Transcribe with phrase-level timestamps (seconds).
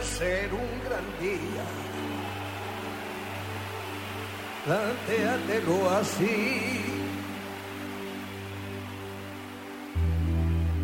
[0.00, 1.64] Ser un gran día.
[4.64, 6.84] Plantéatelo así.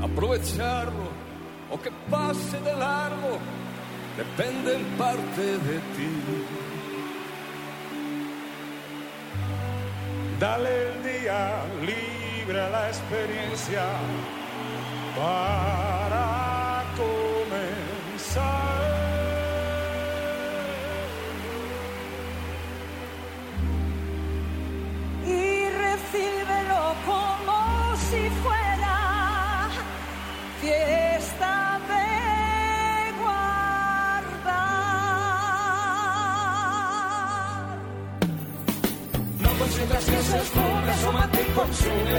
[0.02, 1.08] Aprovecharlo
[1.70, 3.38] o que pase de largo
[4.16, 6.12] depende en parte de ti.
[10.40, 13.84] Dale el día libre la experiencia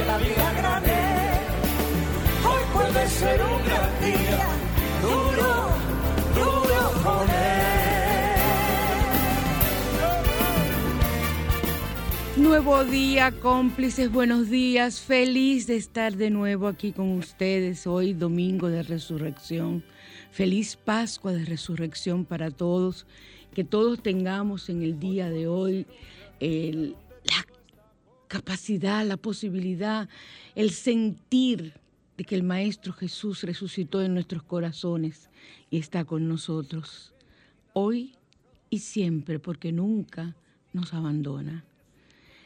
[0.05, 0.91] la vida grande.
[2.47, 4.47] Hoy puede ser un gran día,
[5.01, 5.51] duro,
[6.35, 7.49] duro con.
[12.37, 15.01] Nuevo día, cómplices, buenos días.
[15.01, 19.83] Feliz de estar de nuevo aquí con ustedes hoy, domingo de resurrección.
[20.31, 23.05] Feliz Pascua de resurrección para todos.
[23.53, 25.85] Que todos tengamos en el día de hoy
[26.39, 26.95] la
[28.29, 30.07] capacidad, la posibilidad,
[30.55, 31.73] el sentir
[32.15, 35.29] de que el Maestro Jesús resucitó en nuestros corazones
[35.69, 37.13] y está con nosotros.
[37.73, 38.13] Hoy
[38.69, 40.35] y siempre, porque nunca
[40.73, 41.65] nos abandona.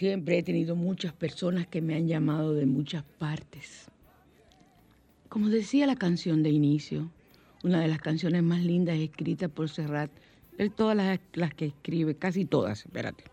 [0.00, 3.90] Siempre he tenido muchas personas que me han llamado de muchas partes.
[5.28, 7.10] Como decía la canción de inicio,
[7.62, 10.10] una de las canciones más lindas escritas por Serrat
[10.56, 10.96] él todas
[11.34, 13.24] las, que escribe, casi todas, espérate,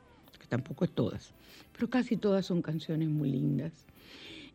[0.50, 1.34] tampoco es todas,
[1.72, 3.86] pero casi todas son canciones muy lindas.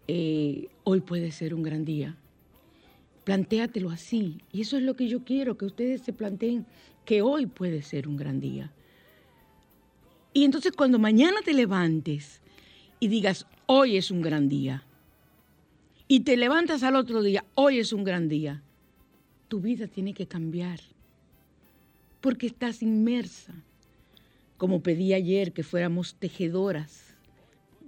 [0.07, 2.19] Eh, hoy puede ser un gran día.
[3.25, 4.43] Plantéatelo así.
[4.53, 6.67] Y eso es lo que yo quiero, que ustedes se planteen
[7.07, 8.71] que hoy puede ser un gran día.
[10.33, 12.41] Y entonces cuando mañana te levantes
[13.01, 14.85] y digas, hoy es un gran día,
[16.09, 18.63] y te levantas al otro día, hoy es un gran día,
[19.49, 20.81] tu vida tiene que cambiar,
[22.21, 23.55] porque estás inmersa,
[24.57, 27.15] como pedí ayer que fuéramos tejedoras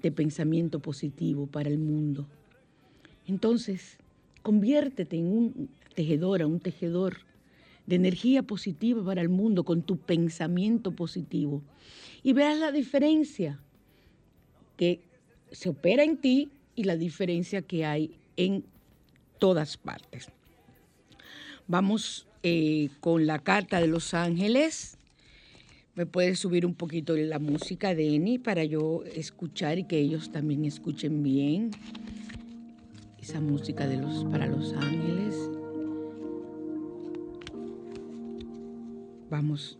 [0.02, 2.26] de pensamiento positivo para el mundo.
[3.26, 3.98] Entonces,
[4.42, 7.18] conviértete en un tejedora, un tejedor
[7.86, 11.62] de energía positiva para el mundo con tu pensamiento positivo.
[12.22, 13.60] Y verás la diferencia
[14.76, 15.00] que
[15.50, 18.64] se opera en ti y la diferencia que hay en
[19.38, 20.28] todas partes.
[21.66, 24.98] Vamos eh, con la carta de los ángeles.
[25.94, 30.32] Me puedes subir un poquito la música de Eni para yo escuchar y que ellos
[30.32, 31.70] también escuchen bien
[33.22, 35.63] esa música de los para los ángeles.
[39.36, 39.76] Vamos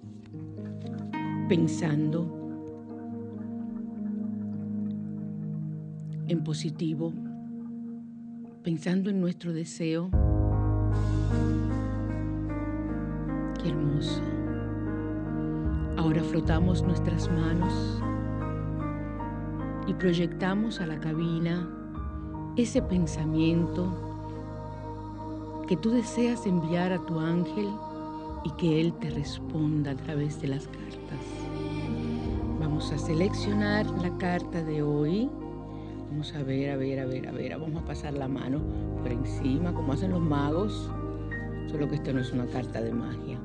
[1.48, 2.26] pensando
[6.26, 7.12] en positivo,
[8.64, 10.10] pensando en nuestro deseo.
[13.62, 14.22] Qué hermoso.
[15.98, 18.02] Ahora frotamos nuestras manos
[19.86, 21.70] y proyectamos a la cabina
[22.56, 23.86] ese pensamiento
[25.68, 27.68] que tú deseas enviar a tu ángel
[28.44, 30.85] y que él te responda a través de las cartas.
[32.61, 35.31] Vamos a seleccionar la carta de hoy.
[36.11, 37.58] Vamos a ver, a ver, a ver, a ver.
[37.58, 38.61] Vamos a pasar la mano
[39.02, 40.91] por encima, como hacen los magos.
[41.70, 43.38] Solo que esto no es una carta de magia.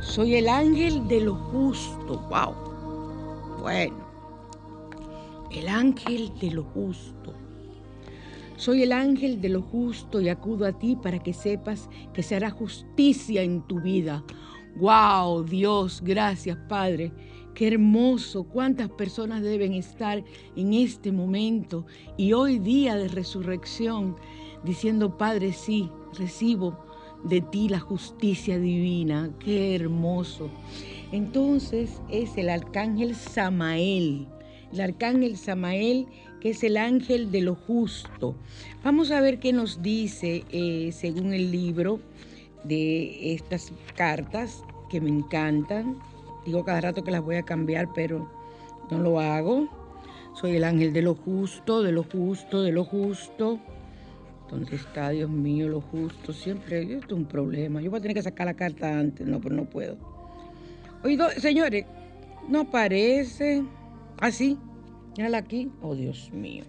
[0.00, 2.18] Soy el ángel de lo justo.
[2.30, 3.60] ¡Wow!
[3.60, 3.96] Bueno,
[5.50, 7.34] el ángel de lo justo.
[8.58, 12.34] Soy el ángel de lo justo y acudo a ti para que sepas que se
[12.34, 14.24] hará justicia en tu vida.
[14.74, 15.44] ¡Wow!
[15.44, 17.12] Dios, gracias Padre.
[17.54, 20.24] Qué hermoso, cuántas personas deben estar
[20.56, 24.16] en este momento y hoy día de resurrección
[24.64, 25.88] diciendo, Padre, sí,
[26.18, 26.84] recibo
[27.22, 29.30] de ti la justicia divina.
[29.38, 30.50] Qué hermoso.
[31.12, 34.26] Entonces es el arcángel Samael,
[34.72, 36.08] el arcángel Samael
[36.40, 38.34] que es el ángel de lo justo.
[38.84, 42.00] Vamos a ver qué nos dice eh, según el libro
[42.64, 45.98] de estas cartas que me encantan.
[46.44, 48.30] Digo cada rato que las voy a cambiar, pero
[48.90, 49.68] no lo hago.
[50.34, 53.58] Soy el ángel de lo justo, de lo justo, de lo justo.
[54.50, 56.32] ¿Dónde está, Dios mío, lo justo?
[56.32, 57.82] Siempre esto es un problema.
[57.82, 59.96] Yo voy a tener que sacar la carta antes, no, pero no puedo.
[61.04, 61.84] Oído, señores,
[62.48, 63.62] no aparece.
[64.18, 64.58] Así.
[64.60, 64.67] ¿Ah,
[65.16, 65.70] Mírala aquí.
[65.82, 66.64] Oh, Dios mío.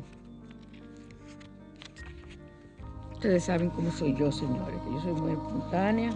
[3.14, 6.12] Ustedes saben cómo soy yo, señores, que yo soy muy espontánea.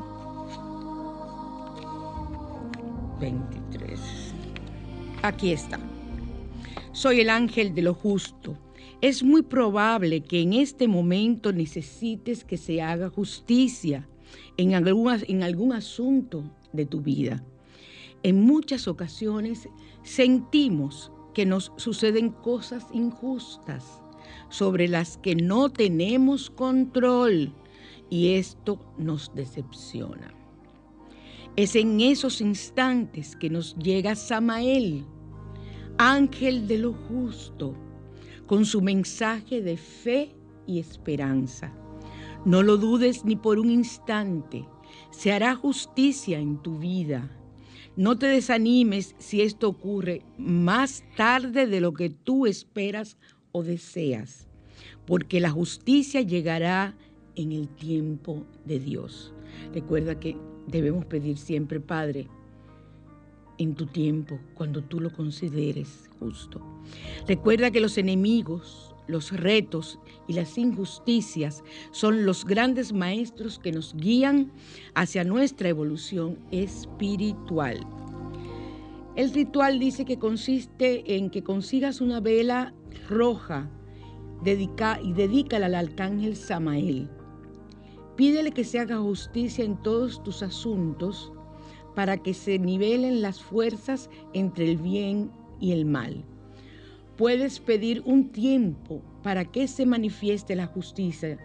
[3.19, 3.99] 23.
[5.21, 5.79] Aquí está.
[6.91, 8.57] Soy el ángel de lo justo
[9.03, 14.07] es muy probable que en este momento necesites que se haga justicia
[14.55, 17.43] en en algún asunto de tu vida.
[18.23, 19.67] En muchas ocasiones
[20.03, 24.01] sentimos que nos suceden cosas injustas
[24.49, 27.53] sobre las que no tenemos control
[28.09, 30.33] y esto nos decepciona.
[31.55, 35.05] Es en esos instantes que nos llega Samael,
[35.97, 37.75] ángel de lo justo,
[38.47, 40.35] con su mensaje de fe
[40.67, 41.73] y esperanza.
[42.45, 44.65] No lo dudes ni por un instante,
[45.11, 47.29] se hará justicia en tu vida.
[47.95, 53.17] No te desanimes si esto ocurre más tarde de lo que tú esperas
[53.51, 54.47] o deseas,
[55.05, 56.95] porque la justicia llegará
[57.35, 59.33] en el tiempo de Dios.
[59.73, 60.35] Recuerda que
[60.67, 62.27] debemos pedir siempre, Padre,
[63.59, 66.61] en tu tiempo, cuando tú lo consideres justo.
[67.27, 73.95] Recuerda que los enemigos, los retos y las injusticias son los grandes maestros que nos
[73.95, 74.51] guían
[74.95, 77.85] hacia nuestra evolución espiritual.
[79.15, 82.73] El ritual dice que consiste en que consigas una vela
[83.07, 83.69] roja
[84.43, 87.09] dedica, y dedícala al arcángel Samael.
[88.15, 91.31] Pídele que se haga justicia en todos tus asuntos
[91.95, 96.23] para que se nivelen las fuerzas entre el bien y el mal.
[97.17, 101.37] Puedes pedir un tiempo para que se manifieste la justicia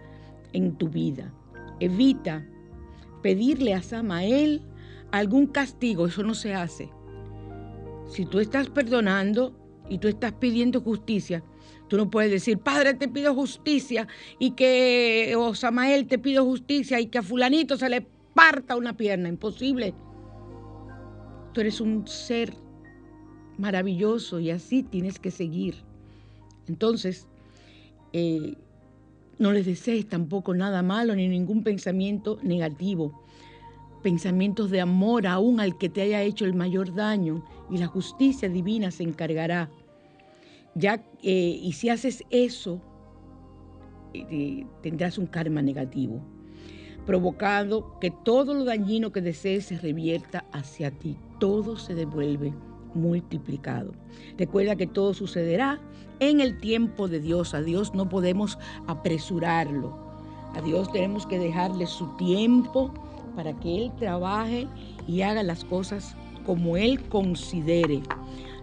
[0.53, 1.33] en tu vida.
[1.81, 2.47] Evita
[3.23, 4.63] pedirle a Samael
[5.11, 6.91] algún castigo, eso no se hace.
[8.09, 9.55] si tú estás perdonando
[9.91, 11.43] y tú estás pidiendo justicia,
[11.89, 14.09] tú no puedes decir, Padre, te pido justicia
[14.39, 18.97] y que, o Samael, te pido justicia y que a fulanito se le parta una
[18.97, 19.29] pierna.
[19.29, 19.95] Imposible.
[21.53, 22.55] Tú eres un ser
[23.59, 25.75] maravilloso y así tienes que seguir.
[26.69, 27.27] Entonces,
[28.13, 28.55] eh,
[29.39, 33.13] no les desees tampoco nada malo ni ningún pensamiento negativo.
[34.03, 38.49] Pensamientos de amor aún al que te haya hecho el mayor daño y la justicia
[38.49, 39.71] divina se encargará.
[40.75, 42.81] Ya, y si haces eso,
[44.15, 46.21] eh, tendrás un karma negativo,
[47.05, 51.17] provocando que todo lo dañino que desees se revierta hacia ti.
[51.41, 52.53] Todo se devuelve
[52.99, 53.93] multiplicado.
[54.37, 55.81] Recuerda que todo sucederá
[56.21, 57.55] en el tiempo de Dios.
[57.55, 59.97] A Dios no podemos apresurarlo.
[60.55, 62.93] A Dios tenemos que dejarle su tiempo
[63.37, 64.67] para que Él trabaje
[65.07, 68.03] y haga las cosas como Él considere.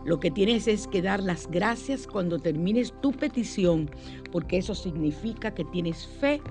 [0.06, 3.90] Lo que tienes es que dar las gracias cuando termines tu petición,
[4.32, 6.42] porque eso significa que tienes fe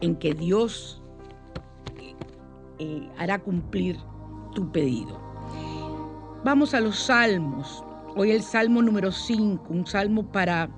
[0.00, 1.02] en que Dios
[2.78, 3.96] eh, hará cumplir
[4.54, 5.25] tu pedido.
[6.46, 7.82] Vamos a los salmos.
[8.14, 10.70] Hoy el salmo número 5, un salmo para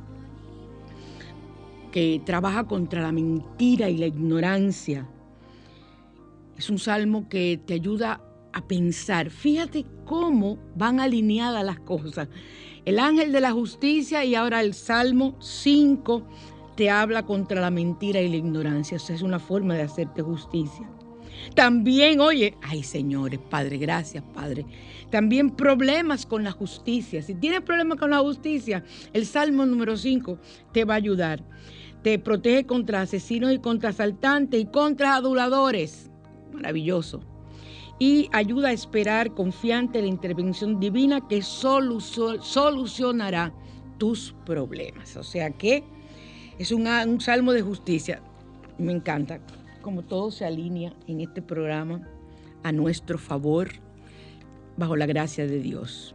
[1.92, 5.06] que trabaja contra la mentira y la ignorancia.
[6.56, 8.18] Es un salmo que te ayuda
[8.54, 9.28] a pensar.
[9.28, 12.28] Fíjate cómo van alineadas las cosas.
[12.86, 16.22] El ángel de la justicia y ahora el salmo 5
[16.76, 18.96] te habla contra la mentira y la ignorancia.
[18.96, 20.88] O sea, es una forma de hacerte justicia.
[21.54, 24.66] También, oye, ay señores, Padre, gracias, Padre.
[25.10, 27.22] También problemas con la justicia.
[27.22, 30.38] Si tienes problemas con la justicia, el Salmo número 5
[30.72, 31.42] te va a ayudar.
[32.02, 36.10] Te protege contra asesinos y contra asaltantes y contra aduladores.
[36.52, 37.20] Maravilloso.
[37.98, 43.52] Y ayuda a esperar confiante la intervención divina que solucionará
[43.98, 45.16] tus problemas.
[45.16, 45.82] O sea que
[46.58, 48.22] es un, un salmo de justicia.
[48.78, 49.40] Me encanta
[49.88, 52.06] como todo se alinea en este programa
[52.62, 53.70] a nuestro favor,
[54.76, 56.14] bajo la gracia de Dios.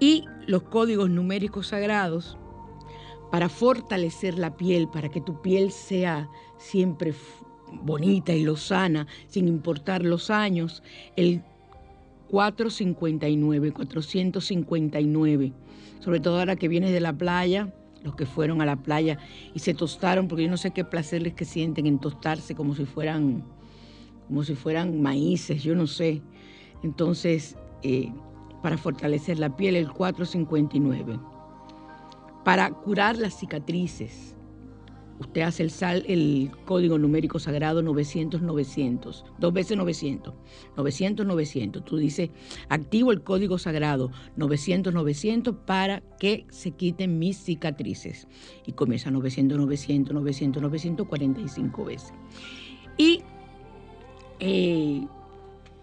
[0.00, 2.38] Y los códigos numéricos sagrados
[3.30, 7.12] para fortalecer la piel, para que tu piel sea siempre
[7.82, 10.82] bonita y lozana, sin importar los años,
[11.16, 11.42] el
[12.30, 15.52] 459, 459,
[16.00, 17.74] sobre todo ahora que vienes de la playa,
[18.06, 19.18] los que fueron a la playa
[19.52, 22.86] y se tostaron, porque yo no sé qué placer que sienten en tostarse como si
[22.86, 23.44] fueran,
[24.28, 26.22] como si fueran maíces, yo no sé.
[26.82, 28.12] Entonces, eh,
[28.62, 31.18] para fortalecer la piel, el 459.
[32.44, 34.35] Para curar las cicatrices,
[35.18, 40.34] Usted hace el, sal, el código numérico sagrado 900-900, dos veces 900,
[40.76, 41.84] 900-900.
[41.84, 42.30] Tú dices,
[42.68, 48.28] activo el código sagrado 900-900 para que se quiten mis cicatrices.
[48.66, 52.12] Y comienza 900-900, 900-900, 45 veces.
[52.98, 53.22] Y
[54.38, 55.06] eh,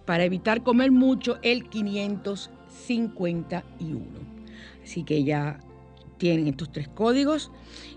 [0.05, 4.03] para evitar comer mucho, el 551.
[4.83, 5.59] Así que ya
[6.23, 7.51] tienen estos tres códigos.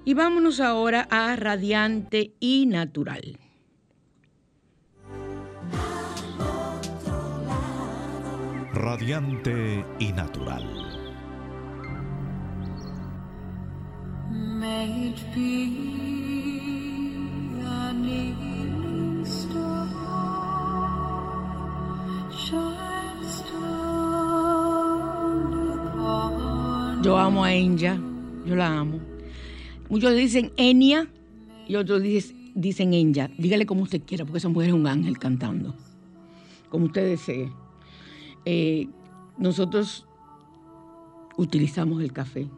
[0.04, 3.38] Y vámonos ahora a radiante y natural.
[8.74, 10.66] Radiante y natural.
[27.02, 28.00] Yo amo a Enya,
[28.46, 29.00] yo la amo.
[29.88, 31.08] Muchos dicen Enya
[31.68, 33.30] y otros dicen, Enya.
[33.38, 35.74] Dígale como usted quiera, porque esa mujer es un ángel cantando,
[36.70, 37.52] como usted desee.
[38.44, 38.88] Eh,
[39.38, 40.06] nosotros
[41.36, 42.48] utilizamos el café.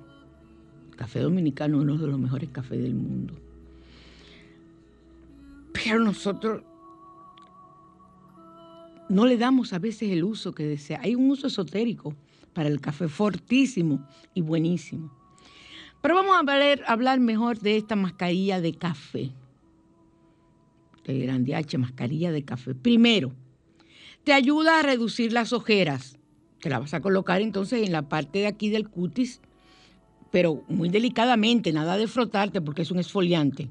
[0.91, 3.35] El café dominicano es uno de los mejores cafés del mundo.
[5.73, 6.63] Pero nosotros
[9.09, 11.01] no le damos a veces el uso que desea.
[11.03, 12.15] Hay un uso esotérico
[12.53, 15.18] para el café fortísimo y buenísimo.
[16.01, 19.31] Pero vamos a hablar, mejor de esta mascarilla de café.
[21.05, 22.75] De Grande H, mascarilla de café.
[22.75, 23.33] Primero,
[24.25, 26.19] te ayuda a reducir las ojeras.
[26.61, 29.41] Te la vas a colocar entonces en la parte de aquí del cutis,
[30.31, 33.71] pero muy delicadamente, nada de frotarte porque es un esfoliante.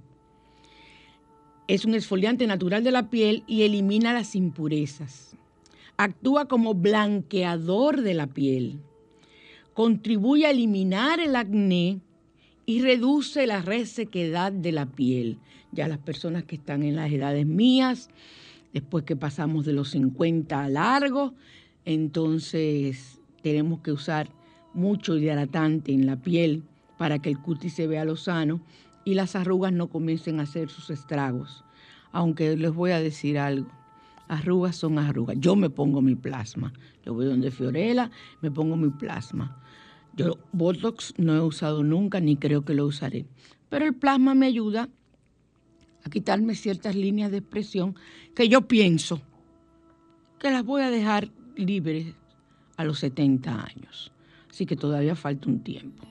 [1.67, 5.37] Es un esfoliante natural de la piel y elimina las impurezas
[5.97, 8.79] actúa como blanqueador de la piel,
[9.73, 11.99] contribuye a eliminar el acné
[12.69, 15.39] y reduce la resequedad de la piel.
[15.71, 18.09] Ya las personas que están en las edades mías,
[18.73, 21.33] después que pasamos de los 50 a largo,
[21.85, 24.27] entonces tenemos que usar
[24.73, 26.61] mucho hidratante en la piel
[26.97, 28.59] para que el cutis se vea lo sano
[29.05, 31.63] y las arrugas no comiencen a hacer sus estragos.
[32.11, 33.71] Aunque les voy a decir algo,
[34.27, 35.37] arrugas son arrugas.
[35.39, 36.73] Yo me pongo mi plasma.
[37.05, 39.57] Yo voy donde Fiorella, me pongo mi plasma.
[40.17, 43.27] Yo Botox no he usado nunca ni creo que lo usaré.
[43.69, 44.89] Pero el plasma me ayuda
[46.03, 47.95] a quitarme ciertas líneas de expresión
[48.33, 49.21] que yo pienso
[50.39, 52.15] que las voy a dejar libres
[52.77, 54.11] a los 70 años.
[54.49, 56.03] Así que todavía falta un tiempo.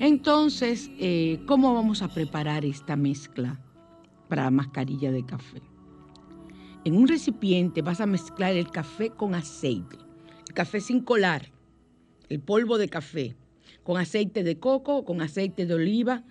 [0.00, 3.58] Entonces, eh, ¿cómo vamos a preparar esta mezcla
[4.28, 5.62] para la mascarilla de café?
[6.84, 9.96] En un recipiente vas a mezclar el café con aceite,
[10.46, 11.53] el café sin colar,
[12.28, 13.36] el polvo de café,
[13.82, 16.24] con aceite de coco, con aceite de oliva.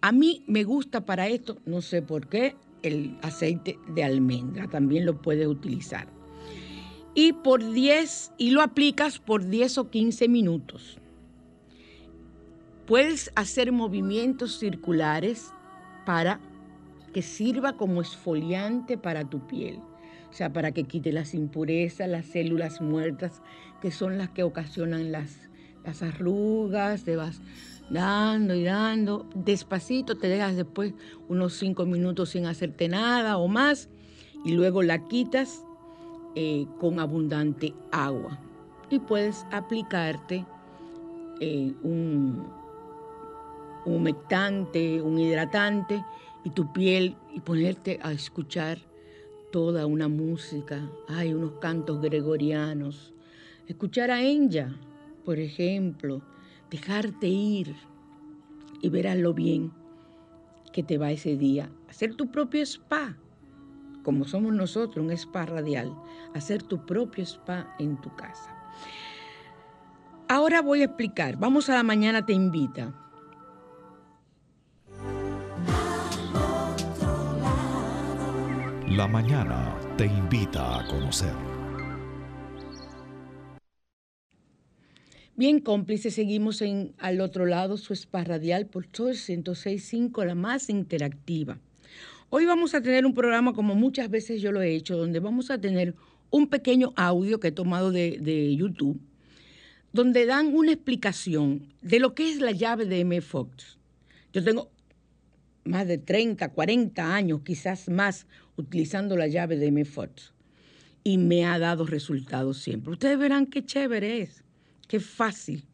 [0.00, 5.04] A mí me gusta para esto, no sé por qué, el aceite de almendra, también
[5.06, 6.08] lo puedes utilizar.
[7.14, 10.98] Y por 10, y lo aplicas por 10 o 15 minutos.
[12.86, 15.52] Puedes hacer movimientos circulares
[16.06, 16.40] para
[17.12, 19.80] que sirva como esfoliante para tu piel.
[20.30, 23.42] O sea, para que quite las impurezas, las células muertas,
[23.80, 25.48] que son las que ocasionan las,
[25.84, 27.40] las arrugas, te vas
[27.90, 29.28] dando y dando.
[29.34, 30.94] Despacito te dejas después
[31.28, 33.88] unos cinco minutos sin hacerte nada o más
[34.44, 35.64] y luego la quitas
[36.36, 38.38] eh, con abundante agua.
[38.88, 40.44] Y puedes aplicarte
[41.40, 42.46] eh, un,
[43.84, 46.04] humectante, un hidratante
[46.44, 48.78] y tu piel y ponerte a escuchar
[49.50, 50.88] toda una música.
[51.08, 53.12] Hay unos cantos gregorianos.
[53.66, 54.76] Escuchar a Enya,
[55.24, 56.22] por ejemplo,
[56.70, 57.76] dejarte ir
[58.80, 59.72] y verás lo bien
[60.72, 61.70] que te va ese día.
[61.88, 63.16] Hacer tu propio spa,
[64.02, 65.94] como somos nosotros, un spa radial.
[66.34, 68.56] Hacer tu propio spa en tu casa.
[70.28, 71.36] Ahora voy a explicar.
[71.38, 72.94] Vamos a la mañana te invita.
[78.90, 81.32] La mañana te invita a conocer.
[85.36, 90.68] Bien, cómplices, seguimos en al otro lado su spa radial por Sol 106.5, la más
[90.68, 91.60] interactiva.
[92.30, 95.52] Hoy vamos a tener un programa como muchas veces yo lo he hecho, donde vamos
[95.52, 95.94] a tener
[96.30, 99.00] un pequeño audio que he tomado de, de YouTube,
[99.92, 103.20] donde dan una explicación de lo que es la llave de M.
[103.20, 103.78] Fox.
[104.32, 104.68] Yo tengo
[105.64, 108.26] más de 30, 40 años, quizás más,
[108.60, 110.32] utilizando la llave de MFOX.
[111.02, 112.92] Y me ha dado resultados siempre.
[112.92, 114.44] Ustedes verán qué chévere es,
[114.86, 115.64] qué fácil.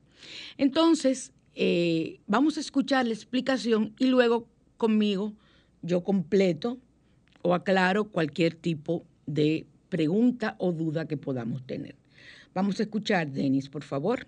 [0.56, 4.46] Entonces, eh, vamos a escuchar la explicación y luego
[4.76, 5.34] conmigo
[5.82, 6.78] yo completo
[7.42, 11.96] o aclaro cualquier tipo de pregunta o duda que podamos tener.
[12.54, 14.26] Vamos a escuchar, Denis, por favor.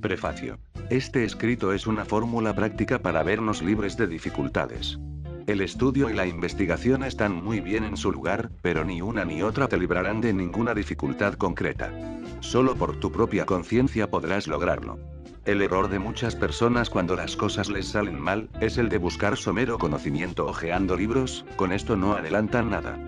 [0.00, 0.58] Prefacio.
[0.90, 4.98] Este escrito es una fórmula práctica para vernos libres de dificultades.
[5.46, 9.42] El estudio y la investigación están muy bien en su lugar, pero ni una ni
[9.42, 11.92] otra te librarán de ninguna dificultad concreta.
[12.40, 14.98] Solo por tu propia conciencia podrás lograrlo.
[15.44, 19.36] El error de muchas personas cuando las cosas les salen mal, es el de buscar
[19.36, 22.98] somero conocimiento hojeando libros, con esto no adelantan nada.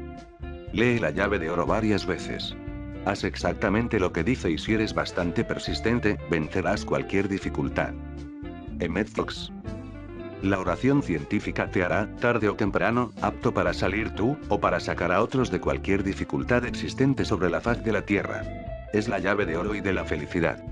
[0.72, 2.55] Lee la llave de oro varias veces.
[3.07, 7.94] Haz exactamente lo que dice y si eres bastante persistente, vencerás cualquier dificultad.
[8.79, 9.51] Emmet Fox.
[10.42, 15.11] La oración científica te hará, tarde o temprano, apto para salir tú, o para sacar
[15.11, 18.42] a otros de cualquier dificultad existente sobre la faz de la Tierra.
[18.92, 20.62] Es la llave de oro y de la felicidad.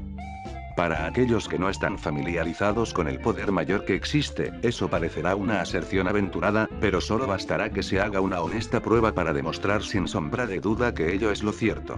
[0.77, 5.61] Para aquellos que no están familiarizados con el poder mayor que existe, eso parecerá una
[5.61, 10.47] aserción aventurada, pero solo bastará que se haga una honesta prueba para demostrar sin sombra
[10.47, 11.97] de duda que ello es lo cierto.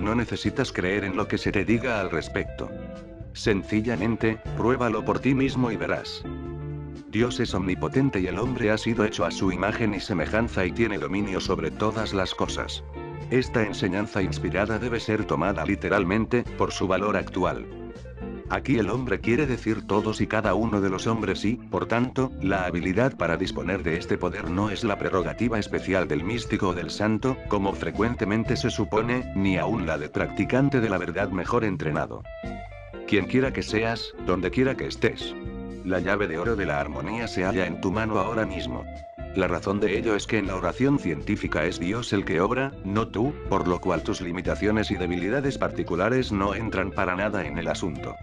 [0.00, 2.70] No necesitas creer en lo que se te diga al respecto.
[3.34, 6.24] Sencillamente, pruébalo por ti mismo y verás.
[7.14, 10.72] Dios es omnipotente y el hombre ha sido hecho a su imagen y semejanza y
[10.72, 12.82] tiene dominio sobre todas las cosas.
[13.30, 17.66] Esta enseñanza inspirada debe ser tomada literalmente, por su valor actual.
[18.50, 22.32] Aquí el hombre quiere decir todos y cada uno de los hombres y, por tanto,
[22.42, 26.74] la habilidad para disponer de este poder no es la prerrogativa especial del místico o
[26.74, 31.64] del santo, como frecuentemente se supone, ni aún la de practicante de la verdad mejor
[31.64, 32.24] entrenado.
[33.06, 35.32] Quien quiera que seas, donde quiera que estés.
[35.84, 38.84] La llave de oro de la armonía se halla en tu mano ahora mismo.
[39.36, 42.72] La razón de ello es que en la oración científica es Dios el que obra,
[42.84, 47.58] no tú, por lo cual tus limitaciones y debilidades particulares no entran para nada en
[47.58, 48.16] el asunto.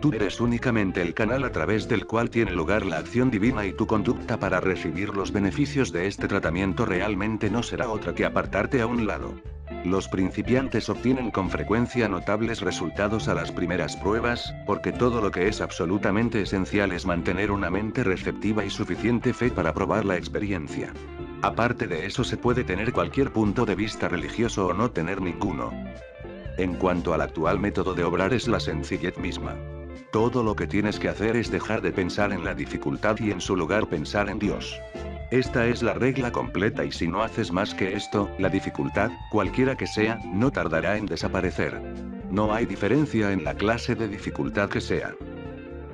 [0.00, 3.72] Tú eres únicamente el canal a través del cual tiene lugar la acción divina y
[3.72, 8.82] tu conducta para recibir los beneficios de este tratamiento realmente no será otra que apartarte
[8.82, 9.34] a un lado.
[9.84, 15.48] Los principiantes obtienen con frecuencia notables resultados a las primeras pruebas, porque todo lo que
[15.48, 20.92] es absolutamente esencial es mantener una mente receptiva y suficiente fe para probar la experiencia.
[21.42, 25.70] Aparte de eso se puede tener cualquier punto de vista religioso o no tener ninguno.
[26.56, 29.54] En cuanto al actual método de obrar es la sencillez misma.
[30.12, 33.40] Todo lo que tienes que hacer es dejar de pensar en la dificultad y en
[33.40, 34.78] su lugar pensar en Dios.
[35.30, 39.76] Esta es la regla completa y si no haces más que esto, la dificultad, cualquiera
[39.76, 41.80] que sea, no tardará en desaparecer.
[42.30, 45.14] No hay diferencia en la clase de dificultad que sea.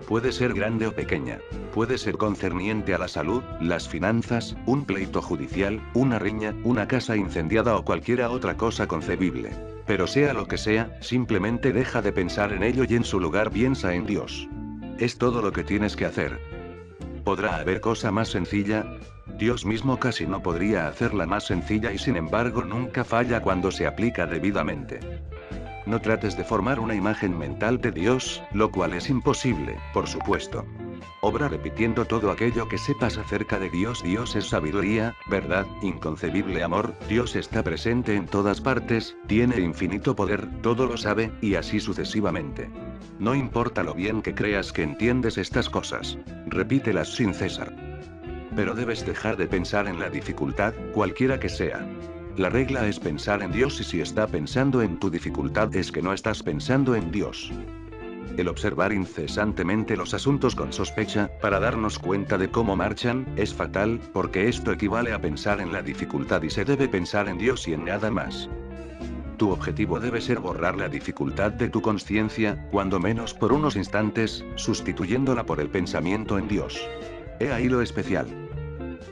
[0.06, 1.38] Puede ser grande o pequeña.
[1.72, 7.16] Puede ser concerniente a la salud, las finanzas, un pleito judicial, una riña, una casa
[7.16, 9.69] incendiada o cualquiera otra cosa concebible.
[9.90, 13.50] Pero sea lo que sea, simplemente deja de pensar en ello y en su lugar
[13.50, 14.48] piensa en Dios.
[14.98, 16.38] Es todo lo que tienes que hacer.
[17.24, 18.86] ¿Podrá haber cosa más sencilla?
[19.36, 23.84] Dios mismo casi no podría hacerla más sencilla y sin embargo nunca falla cuando se
[23.84, 25.00] aplica debidamente.
[25.90, 30.64] No trates de formar una imagen mental de Dios, lo cual es imposible, por supuesto.
[31.20, 34.00] Obra repitiendo todo aquello que sepas acerca de Dios.
[34.04, 40.62] Dios es sabiduría, verdad, inconcebible amor, Dios está presente en todas partes, tiene infinito poder,
[40.62, 42.70] todo lo sabe, y así sucesivamente.
[43.18, 46.18] No importa lo bien que creas que entiendes estas cosas.
[46.46, 47.74] Repítelas sin cesar
[48.56, 51.86] pero debes dejar de pensar en la dificultad, cualquiera que sea.
[52.36, 56.00] La regla es pensar en Dios y si está pensando en tu dificultad es que
[56.00, 57.52] no estás pensando en Dios.
[58.36, 64.00] El observar incesantemente los asuntos con sospecha, para darnos cuenta de cómo marchan, es fatal,
[64.12, 67.74] porque esto equivale a pensar en la dificultad y se debe pensar en Dios y
[67.74, 68.48] en nada más.
[69.36, 74.44] Tu objetivo debe ser borrar la dificultad de tu conciencia, cuando menos por unos instantes,
[74.54, 76.80] sustituyéndola por el pensamiento en Dios.
[77.40, 78.49] He ahí lo especial.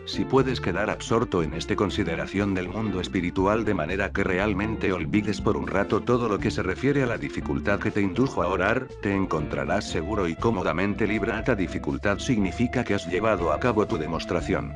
[0.05, 5.41] Si puedes quedar absorto en esta consideración del mundo espiritual de manera que realmente olvides
[5.41, 8.49] por un rato todo lo que se refiere a la dificultad que te indujo a
[8.49, 11.33] orar, te encontrarás seguro y cómodamente libre.
[11.37, 14.73] Esta dificultad significa que has llevado a cabo tu demostración.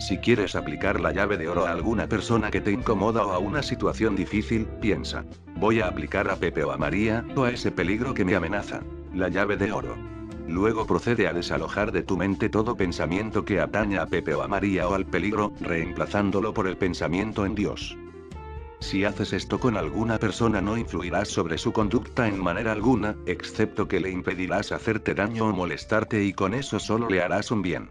[0.00, 3.38] Si quieres aplicar la llave de oro a alguna persona que te incomoda o a
[3.38, 5.24] una situación difícil, piensa,
[5.56, 8.80] voy a aplicar a Pepe o a María, o a ese peligro que me amenaza.
[9.14, 10.19] La llave de oro.
[10.50, 14.48] Luego procede a desalojar de tu mente todo pensamiento que atañe a Pepe o a
[14.48, 17.96] María o al peligro, reemplazándolo por el pensamiento en Dios.
[18.80, 23.86] Si haces esto con alguna persona no influirás sobre su conducta en manera alguna, excepto
[23.86, 27.90] que le impedirás hacerte daño o molestarte y con eso solo le harás un bien.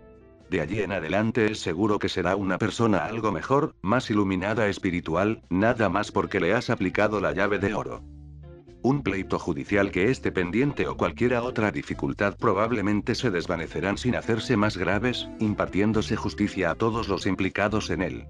[0.50, 5.43] De allí en adelante es seguro que será una persona algo mejor, más iluminada espiritual,
[5.50, 8.02] nada más porque le has aplicado la llave de oro.
[8.82, 14.56] Un pleito judicial que esté pendiente o cualquiera otra dificultad probablemente se desvanecerán sin hacerse
[14.56, 18.28] más graves, impartiéndose justicia a todos los implicados en él.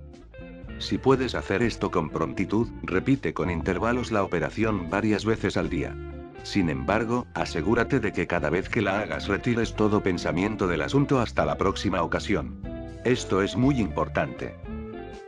[0.80, 5.96] Si puedes hacer esto con prontitud, repite con intervalos la operación varias veces al día.
[6.42, 11.20] Sin embargo, asegúrate de que cada vez que la hagas retires todo pensamiento del asunto
[11.20, 12.60] hasta la próxima ocasión.
[13.04, 14.56] Esto es muy importante.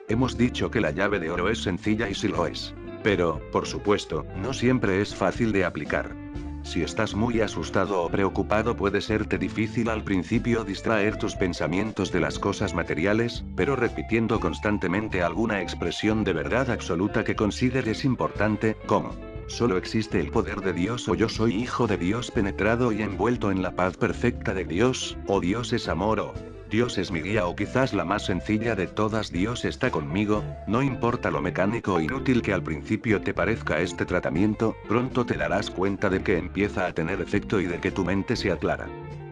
[0.08, 2.74] Hemos dicho que la llave de oro es sencilla y si lo es.
[3.04, 6.16] Pero, por supuesto, no siempre es fácil de aplicar.
[6.64, 12.20] Si estás muy asustado o preocupado puede serte difícil al principio distraer tus pensamientos de
[12.20, 19.16] las cosas materiales, pero repitiendo constantemente alguna expresión de verdad absoluta que consideres importante, como
[19.48, 23.52] Solo existe el poder de Dios o yo soy hijo de Dios penetrado y envuelto
[23.52, 26.34] en la paz perfecta de Dios, o Dios es amor o
[26.72, 30.82] Dios es mi guía o quizás la más sencilla de todas Dios está conmigo, no
[30.82, 35.70] importa lo mecánico o inútil que al principio te parezca este tratamiento, pronto te darás
[35.70, 38.88] cuenta de que empieza a tener efecto y de que tu mente se aclara.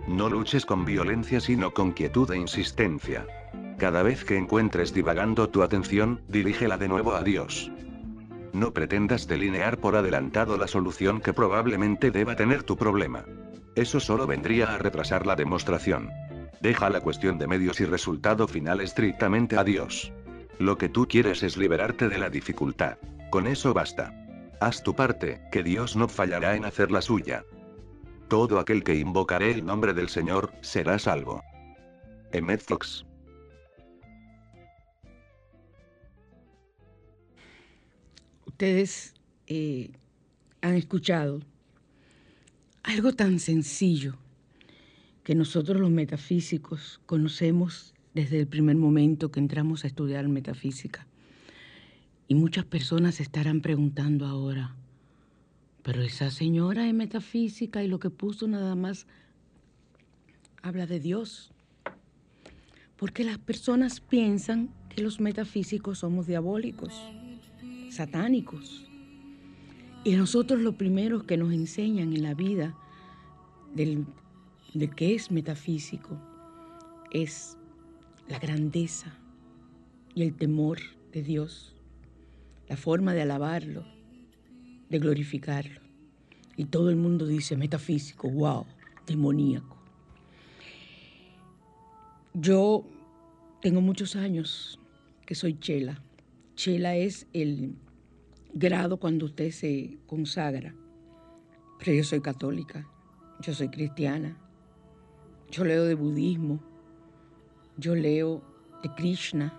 [0.06, 3.25] No luches con violencia sino con quietud e insistencia.
[3.78, 7.71] Cada vez que encuentres divagando tu atención, dirígela de nuevo a Dios.
[8.52, 13.23] No pretendas delinear por adelantado la solución que probablemente deba tener tu problema.
[13.75, 16.10] Eso solo vendría a retrasar la demostración.
[16.61, 20.11] Deja la cuestión de medios y resultado final estrictamente a Dios.
[20.57, 22.97] Lo que tú quieres es liberarte de la dificultad.
[23.31, 24.13] Con eso basta.
[24.59, 27.45] Haz tu parte, que Dios no fallará en hacer la suya.
[28.27, 31.41] Todo aquel que invocaré el nombre del Señor, será salvo.
[32.33, 32.61] Emmet.
[38.45, 39.13] Ustedes
[39.47, 39.91] eh,
[40.61, 41.39] han escuchado
[42.83, 44.17] algo tan sencillo
[45.29, 51.05] que nosotros los metafísicos conocemos desde el primer momento que entramos a estudiar metafísica.
[52.27, 54.75] Y muchas personas estarán preguntando ahora,
[55.83, 59.05] pero esa señora es metafísica y lo que puso nada más
[60.63, 61.51] habla de Dios.
[62.95, 66.99] Porque las personas piensan que los metafísicos somos diabólicos.
[67.91, 68.89] satánicos.
[70.03, 72.73] Y nosotros lo primero que nos enseñan en la vida
[73.75, 74.07] del,
[74.73, 76.17] de que es metafísico
[77.12, 77.58] es
[78.27, 79.17] la grandeza
[80.13, 80.79] y el temor
[81.12, 81.75] de Dios,
[82.67, 83.86] la forma de alabarlo,
[84.89, 85.82] de glorificarlo.
[86.55, 88.65] Y todo el mundo dice metafísico, wow,
[89.08, 89.77] demoníaco.
[92.34, 92.86] Yo
[93.62, 94.79] tengo muchos años
[95.25, 96.01] que soy chela.
[96.55, 97.75] Chela es el
[98.53, 100.75] grado cuando usted se consagra.
[101.79, 102.88] Pero yo soy católica,
[103.41, 104.38] yo soy cristiana,
[105.51, 106.59] yo leo de budismo,
[107.77, 108.43] yo leo
[108.83, 109.53] de Krishna,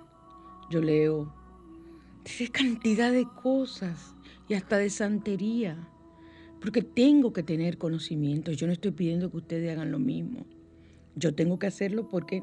[0.71, 1.33] yo leo
[2.39, 4.15] de cantidad de cosas
[4.49, 5.89] y hasta de santería,
[6.61, 8.53] porque tengo que tener conocimiento.
[8.53, 10.47] Yo no estoy pidiendo que ustedes hagan lo mismo.
[11.17, 12.43] Yo tengo que hacerlo porque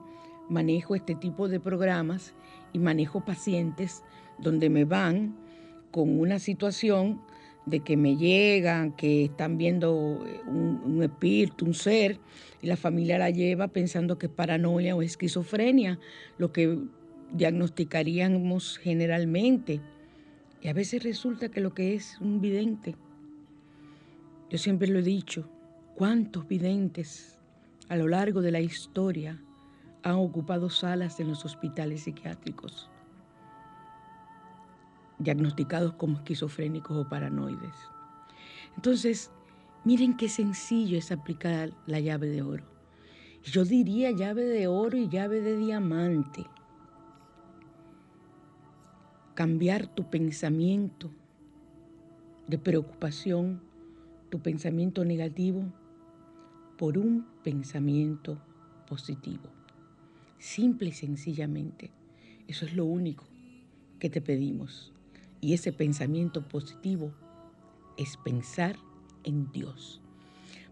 [0.50, 2.34] manejo este tipo de programas
[2.74, 4.04] y manejo pacientes
[4.40, 5.38] donde me van
[5.92, 7.22] con una situación
[7.68, 12.18] de que me llegan, que están viendo eh, un, espíritu, un ser,
[12.62, 16.00] y la familia la lleva pensando que es paranoia o esquizofrenia,
[16.38, 16.80] lo que
[17.34, 19.82] diagnosticaríamos generalmente.
[20.62, 22.96] Y a veces resulta que lo que es un vidente.
[24.50, 25.50] Yo siempre lo he dicho,
[25.94, 27.38] ¿cuántos videntes
[27.90, 29.42] a lo largo de la historia
[30.04, 32.90] han ocupado salas en los hospitales psiquiátricos?
[35.20, 37.76] Diagnosticados como esquizofrénicos o paranoides.
[38.76, 39.32] Entonces,
[39.84, 42.64] miren qué sencillo es aplicar la llave de oro.
[43.44, 46.46] Yo diría llave de oro y llave de diamante.
[49.34, 51.12] Cambiar tu pensamiento
[52.48, 53.62] de preocupación,
[54.30, 55.64] tu pensamiento negativo,
[56.78, 58.40] por un pensamiento
[58.88, 59.50] positivo.
[60.38, 61.92] Simple y sencillamente.
[62.48, 63.26] Eso es lo único
[64.00, 64.94] que te pedimos.
[65.42, 67.14] Y ese pensamiento positivo
[67.98, 68.78] es pensar
[69.24, 70.02] en Dios,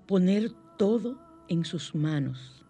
[0.08, 2.64] poner todo en sus manos.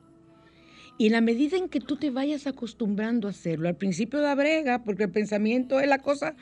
[0.97, 4.33] Y en la medida en que tú te vayas acostumbrando a hacerlo, al principio da
[4.33, 6.35] brega, porque el pensamiento es la cosa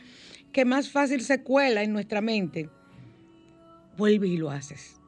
[0.51, 2.69] que más fácil se cuela en nuestra mente,
[3.97, 4.99] vuelve y lo haces.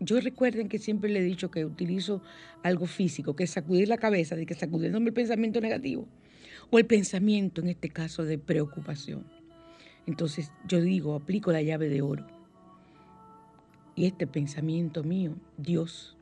[0.00, 2.22] Yo recuerden que siempre le he dicho que utilizo
[2.64, 6.08] algo físico, que es sacudir la cabeza, de que sacudiéndome el pensamiento negativo,
[6.70, 9.41] o el pensamiento en este caso de preocupación.
[10.06, 12.26] Entonces yo digo, aplico la llave de oro.
[13.94, 16.16] Y este pensamiento mío, Dios,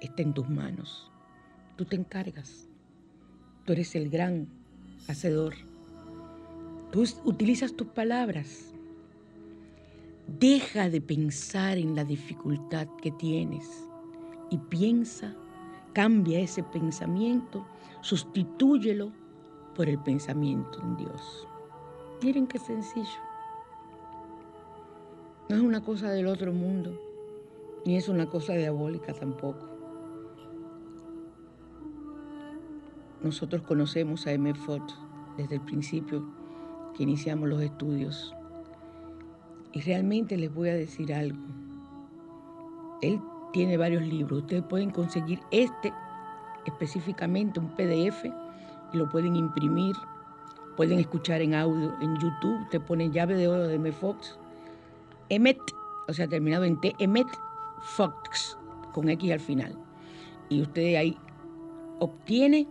[0.00, 1.10] está en tus manos.
[1.76, 2.68] Tú te encargas.
[3.64, 4.48] Tú eres el gran
[5.06, 5.54] hacedor.
[6.90, 8.72] Tú utilizas tus palabras.
[10.26, 13.86] Deja de pensar en la dificultad que tienes
[14.50, 15.34] y piensa,
[15.92, 17.66] cambia ese pensamiento,
[18.00, 19.12] sustitúyelo
[19.74, 21.48] por el pensamiento en Dios.
[22.22, 23.18] Miren qué sencillo.
[25.48, 26.96] No es una cosa del otro mundo,
[27.84, 29.68] ni es una cosa diabólica tampoco.
[33.22, 34.54] Nosotros conocemos a M.
[34.54, 34.92] Fott
[35.36, 36.24] desde el principio
[36.94, 38.32] que iniciamos los estudios.
[39.72, 41.38] Y realmente les voy a decir algo.
[43.00, 43.20] Él
[43.52, 44.42] tiene varios libros.
[44.42, 45.92] Ustedes pueden conseguir este
[46.66, 48.24] específicamente, un PDF,
[48.92, 49.96] y lo pueden imprimir
[50.76, 53.92] Pueden escuchar en audio en YouTube, te ponen llave de oro de M.
[53.92, 54.38] Fox.
[55.28, 55.58] Emet,
[56.08, 57.26] o sea, terminado en T, Emet
[57.80, 58.58] Fox,
[58.92, 59.76] con X al final.
[60.48, 61.16] Y usted ahí
[62.00, 62.66] obtiene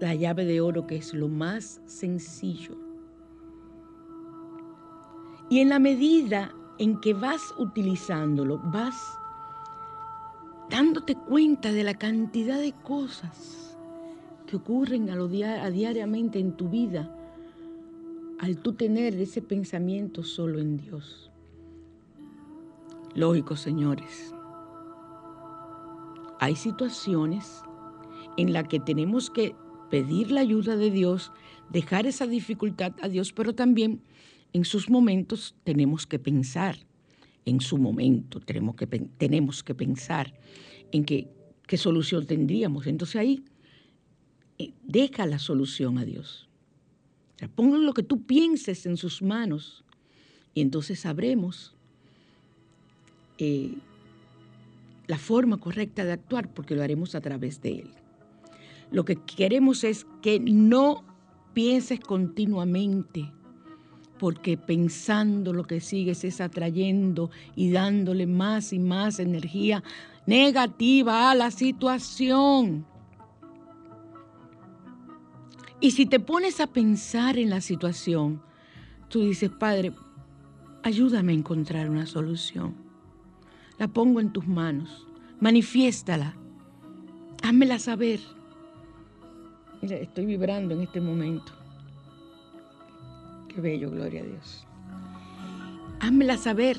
[0.00, 2.76] la llave de oro, que es lo más sencillo.
[5.50, 8.96] Y en la medida en que vas utilizándolo, vas
[10.70, 13.63] dándote cuenta de la cantidad de cosas
[14.46, 17.10] que ocurren a, lo diariamente en tu vida
[18.38, 21.30] al tú tener ese pensamiento solo en Dios.
[23.14, 24.34] Lógico, señores.
[26.40, 27.62] Hay situaciones
[28.36, 29.54] en las que tenemos que
[29.88, 31.32] pedir la ayuda de Dios,
[31.70, 34.02] dejar esa dificultad a Dios, pero también
[34.52, 36.76] en sus momentos tenemos que pensar,
[37.44, 40.34] en su momento tenemos que, tenemos que pensar
[40.90, 41.28] en qué,
[41.66, 42.86] qué solución tendríamos.
[42.86, 43.44] Entonces ahí
[44.82, 46.48] deja la solución a Dios.
[47.56, 49.84] O lo que tú pienses en sus manos
[50.54, 51.74] y entonces sabremos
[53.38, 53.74] eh,
[55.06, 57.90] la forma correcta de actuar porque lo haremos a través de Él.
[58.90, 61.02] Lo que queremos es que no
[61.52, 63.30] pienses continuamente,
[64.18, 69.82] porque pensando lo que sigues es atrayendo y dándole más y más energía
[70.26, 72.86] negativa a la situación.
[75.84, 78.40] Y si te pones a pensar en la situación,
[79.10, 79.92] tú dices, Padre,
[80.82, 82.74] ayúdame a encontrar una solución.
[83.78, 85.06] La pongo en tus manos,
[85.40, 86.36] manifiéstala,
[87.42, 88.20] házmela saber.
[89.82, 91.52] Mira, estoy vibrando en este momento.
[93.48, 94.66] Qué bello, gloria a Dios.
[96.00, 96.78] Házmela saber.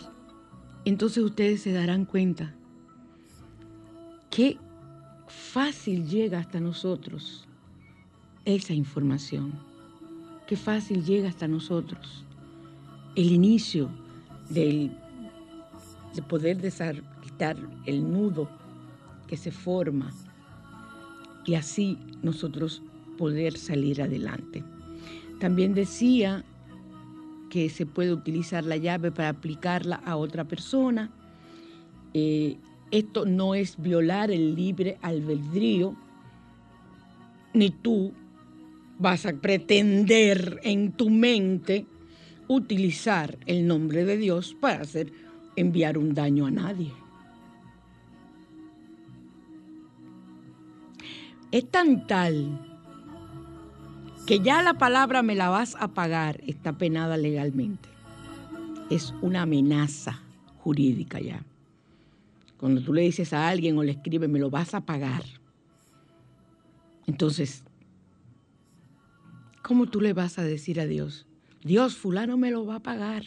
[0.83, 2.55] Entonces ustedes se darán cuenta
[4.31, 4.57] qué
[5.27, 7.47] fácil llega hasta nosotros
[8.45, 9.53] esa información.
[10.47, 12.23] Qué fácil llega hasta nosotros
[13.15, 13.89] el inicio
[14.49, 14.91] del,
[16.13, 16.57] de poder
[17.23, 18.47] quitar el nudo
[19.27, 20.11] que se forma
[21.45, 22.81] y así nosotros
[23.17, 24.63] poder salir adelante.
[25.39, 26.43] También decía
[27.49, 31.09] que se puede utilizar la llave para aplicarla a otra persona.
[32.13, 32.57] Eh,
[32.91, 35.95] esto no es violar el libre albedrío,
[37.53, 38.13] ni tú
[38.97, 41.85] vas a pretender en tu mente
[42.47, 45.11] utilizar el nombre de Dios para hacer
[45.55, 46.91] enviar un daño a nadie.
[51.51, 52.59] Es tan tal
[54.27, 57.89] que ya la palabra me la vas a pagar está penada legalmente.
[58.89, 60.21] Es una amenaza
[60.59, 61.43] jurídica ya.
[62.57, 65.23] Cuando tú le dices a alguien o le escribes, me lo vas a pagar.
[67.05, 67.63] Entonces,
[69.65, 71.25] ¿cómo tú le vas a decir a Dios?
[71.63, 73.23] Dios, fulano me lo va a pagar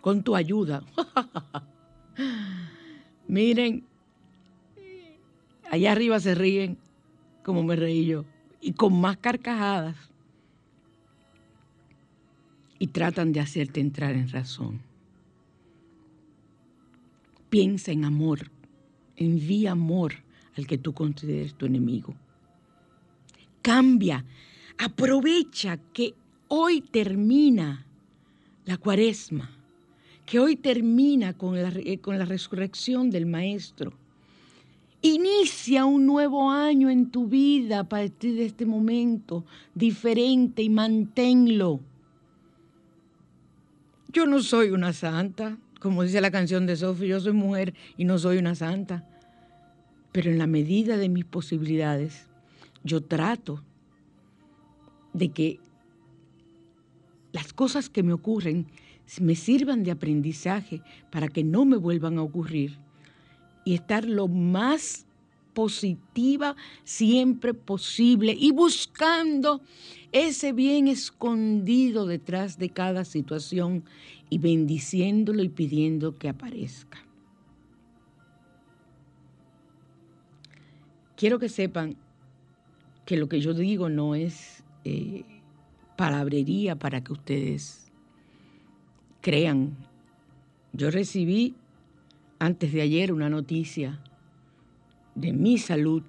[0.00, 0.82] con tu ayuda.
[3.28, 3.84] Miren,
[5.70, 6.78] allá arriba se ríen
[7.44, 8.24] como me reí yo
[8.60, 9.94] y con más carcajadas
[12.80, 14.80] y tratan de hacerte entrar en razón.
[17.50, 18.50] Piensa en amor,
[19.16, 20.14] envía amor
[20.56, 22.16] al que tú consideres tu enemigo.
[23.62, 24.24] Cambia,
[24.78, 26.14] aprovecha que
[26.48, 27.86] hoy termina
[28.66, 29.50] la cuaresma,
[30.26, 33.92] que hoy termina con la, eh, con la resurrección del Maestro.
[35.02, 41.80] Inicia un nuevo año en tu vida a partir de este momento diferente y manténlo.
[44.12, 48.04] Yo no soy una santa, como dice la canción de Sophie, yo soy mujer y
[48.04, 49.06] no soy una santa.
[50.12, 52.26] Pero en la medida de mis posibilidades,
[52.82, 53.62] yo trato
[55.12, 55.60] de que
[57.32, 58.66] las cosas que me ocurren
[59.20, 62.78] me sirvan de aprendizaje para que no me vuelvan a ocurrir
[63.64, 65.06] y estar lo más
[65.52, 69.60] positiva siempre posible y buscando
[70.12, 73.84] ese bien escondido detrás de cada situación
[74.28, 76.98] y bendiciéndolo y pidiendo que aparezca.
[81.16, 81.96] Quiero que sepan
[83.04, 85.24] que lo que yo digo no es eh,
[85.96, 87.90] palabrería para que ustedes
[89.20, 89.76] crean.
[90.72, 91.54] Yo recibí
[92.38, 94.00] antes de ayer una noticia
[95.14, 96.02] de mi salud.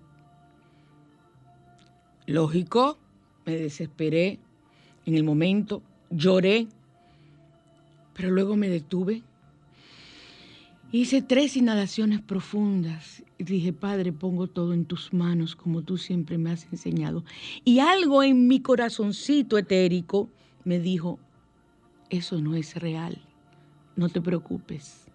[2.25, 2.97] Lógico,
[3.45, 4.39] me desesperé
[5.05, 6.67] en el momento, lloré,
[8.13, 9.23] pero luego me detuve.
[10.91, 16.51] Hice tres inhalaciones profundas dije, Padre, pongo todo en tus manos como tú siempre me
[16.51, 17.23] has enseñado.
[17.63, 20.29] Y algo en mi corazoncito etérico
[20.63, 21.19] me dijo,
[22.09, 23.21] eso no es real,
[23.95, 25.05] no te preocupes.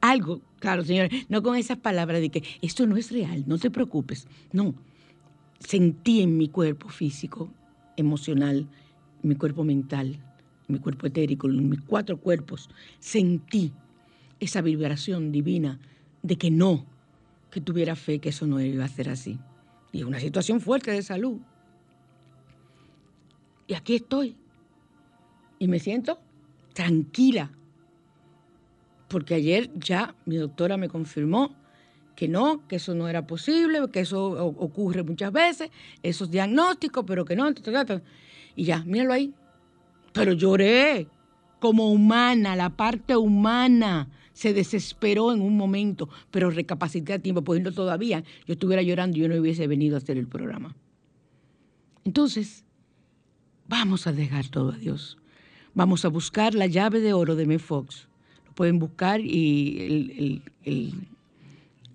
[0.00, 3.70] Algo, claro, señores, no con esas palabras de que esto no es real, no te
[3.70, 4.28] preocupes.
[4.52, 4.74] No,
[5.58, 7.50] sentí en mi cuerpo físico,
[7.96, 8.68] emocional,
[9.22, 10.18] mi cuerpo mental,
[10.68, 12.68] mi cuerpo etérico, en mis cuatro cuerpos,
[13.00, 13.72] sentí
[14.38, 15.80] esa vibración divina
[16.22, 16.86] de que no,
[17.50, 19.38] que tuviera fe que eso no iba a ser así.
[19.92, 21.38] Y es una situación fuerte de salud.
[23.66, 24.36] Y aquí estoy.
[25.58, 26.18] Y me siento
[26.74, 27.50] tranquila.
[29.08, 31.56] Porque ayer ya mi doctora me confirmó
[32.14, 35.70] que no, que eso no era posible, que eso ocurre muchas veces,
[36.02, 37.48] esos diagnósticos, pero que no.
[38.56, 39.32] Y ya, míralo ahí.
[40.12, 41.06] Pero lloré
[41.60, 44.08] como humana, la parte humana
[44.38, 49.22] se desesperó en un momento, pero recapacité a tiempo, poniendo todavía, yo estuviera llorando y
[49.22, 50.76] yo no hubiese venido a hacer el programa.
[52.04, 52.64] Entonces,
[53.66, 55.18] vamos a dejar todo a Dios.
[55.74, 58.06] Vamos a buscar la llave de oro de Me Fox.
[58.46, 60.92] Lo pueden buscar y el,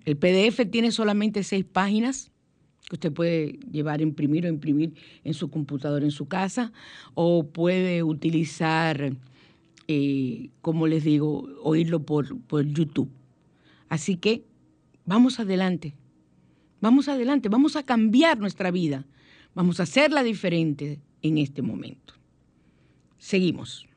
[0.04, 2.30] el PDF tiene solamente seis páginas
[2.90, 6.74] que usted puede llevar imprimir o imprimir en su computadora en su casa
[7.14, 9.16] o puede utilizar
[9.88, 13.10] eh, como les digo, oírlo por, por YouTube.
[13.90, 14.46] Así que
[15.06, 15.96] vamos adelante,
[16.82, 19.06] vamos adelante, vamos a cambiar nuestra vida,
[19.54, 22.14] vamos a hacerla diferente en este momento.
[23.18, 23.88] Seguimos.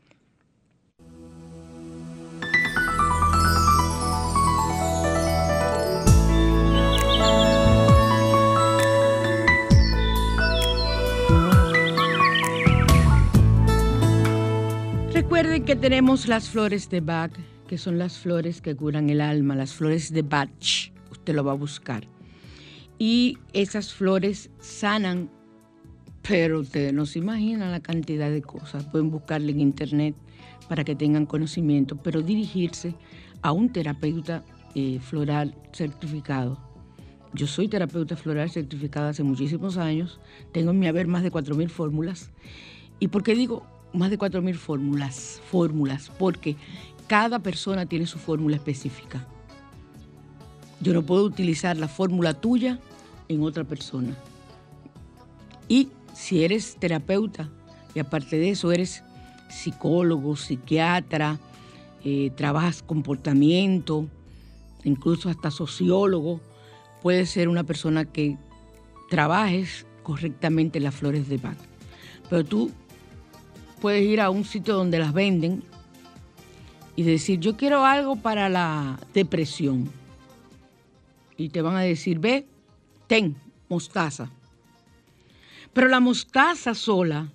[15.37, 17.31] Que tenemos las flores de Bach,
[17.69, 20.49] que son las flores que curan el alma, las flores de Bach.
[21.11, 22.09] Usted lo va a buscar.
[22.99, 25.29] Y esas flores sanan,
[26.27, 28.87] pero ustedes no se imaginan la cantidad de cosas.
[28.87, 30.15] Pueden buscarle en internet
[30.71, 32.95] para que tengan conocimiento, pero dirigirse
[33.43, 34.43] a un terapeuta
[34.75, 36.59] eh, floral certificado.
[37.35, 40.19] Yo soy terapeuta floral certificada hace muchísimos años,
[40.53, 42.31] tengo en mi haber más de 4.000 fórmulas.
[42.99, 45.41] ¿Y por qué digo más de 4.000 fórmulas?
[45.51, 46.57] Fórmulas, porque
[47.07, 49.27] cada persona tiene su fórmula específica.
[50.81, 52.79] Yo no puedo utilizar la fórmula tuya
[53.29, 54.15] en otra persona.
[55.69, 57.49] Y si eres terapeuta
[57.95, 59.03] y aparte de eso eres
[59.49, 61.39] psicólogo, psiquiatra,
[62.05, 64.07] eh, trabajas comportamiento,
[64.85, 66.41] incluso hasta sociólogo,
[67.03, 68.37] puedes ser una persona que
[69.09, 71.57] trabajes correctamente las flores de Bach.
[72.29, 72.71] Pero tú
[73.87, 75.63] puedes ir a un sitio donde las venden
[76.97, 79.89] y decir, yo quiero algo para la depresión
[81.37, 82.49] y te van a decir, ve,
[83.07, 83.37] ten
[83.69, 84.29] mostaza.
[85.73, 87.31] Pero la mostaza sola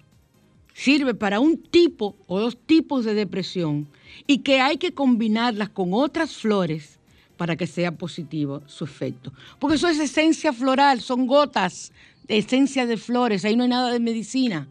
[0.74, 3.88] sirve para un tipo o dos tipos de depresión
[4.28, 7.00] y que hay que combinarlas con otras flores
[7.38, 9.32] para que sea positivo su efecto.
[9.58, 11.94] Porque eso es esencia floral, son gotas
[12.28, 14.68] de esencia de flores, ahí no hay nada de medicina,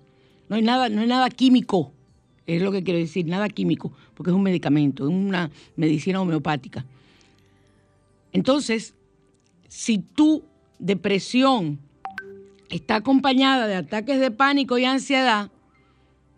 [0.50, 1.92] no hay nada, no hay nada químico,
[2.44, 6.84] es lo que quiero decir, nada químico, porque es un medicamento, es una medicina homeopática.
[8.32, 8.94] Entonces,
[9.68, 10.42] si tu
[10.80, 11.78] depresión
[12.68, 15.52] está acompañada de ataques de pánico y ansiedad,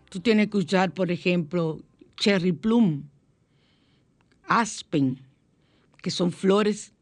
[0.09, 1.81] tú tienes que usar, por ejemplo,
[2.15, 3.05] cherry plum,
[4.47, 5.19] aspen,
[6.03, 6.92] que son flores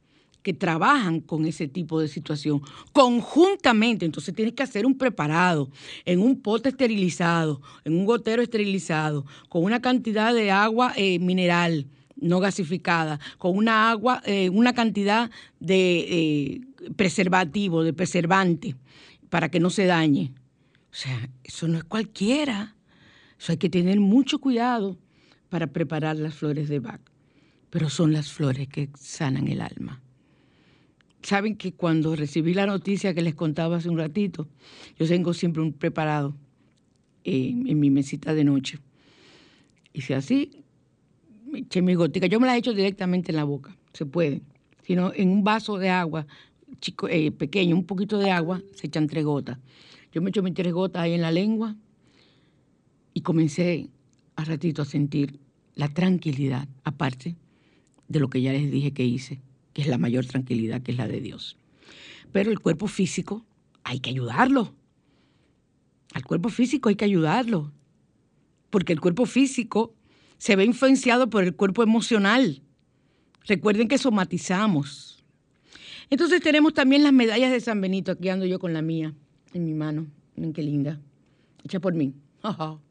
[0.43, 2.61] que trabajan con ese tipo de situación
[2.93, 4.05] conjuntamente.
[4.05, 5.69] Entonces tienes que hacer un preparado
[6.05, 11.87] en un pote esterilizado, en un gotero esterilizado, con una cantidad de agua eh, mineral
[12.21, 16.61] no gasificada, con una agua, eh, una cantidad de eh,
[16.95, 18.75] preservativo, de preservante,
[19.29, 20.31] para que no se dañe.
[20.91, 22.75] O sea, eso no es cualquiera.
[23.39, 24.97] Eso hay que tener mucho cuidado
[25.49, 27.01] para preparar las flores de Bach.
[27.69, 30.00] Pero son las flores que sanan el alma.
[31.23, 34.47] Saben que cuando recibí la noticia que les contaba hace un ratito,
[34.97, 36.35] yo tengo siempre un preparado
[37.23, 38.79] eh, en mi mesita de noche.
[39.93, 40.63] Hice así,
[41.53, 42.27] eché mi gotica.
[42.27, 44.41] Yo me la he hecho directamente en la boca, se puede.
[44.83, 46.25] Sino en un vaso de agua
[46.79, 49.57] chico, eh, pequeño, un poquito de agua, se echan tres gotas.
[50.11, 51.75] Yo me echo mis tres gotas ahí en la lengua
[53.13, 53.89] y comencé
[54.35, 55.39] a ratito a sentir
[55.75, 57.35] la tranquilidad, aparte
[58.07, 59.41] de lo que ya les dije que hice,
[59.73, 61.57] que es la mayor tranquilidad, que es la de Dios.
[62.31, 63.45] Pero el cuerpo físico
[63.83, 64.73] hay que ayudarlo.
[66.13, 67.71] Al cuerpo físico hay que ayudarlo.
[68.69, 69.93] Porque el cuerpo físico
[70.37, 72.61] se ve influenciado por el cuerpo emocional.
[73.45, 75.23] Recuerden que somatizamos.
[76.09, 78.11] Entonces tenemos también las medallas de San Benito.
[78.11, 79.13] Aquí ando yo con la mía
[79.53, 80.07] en mi mano.
[80.35, 80.99] Miren qué linda.
[81.63, 82.13] Hecha por mí.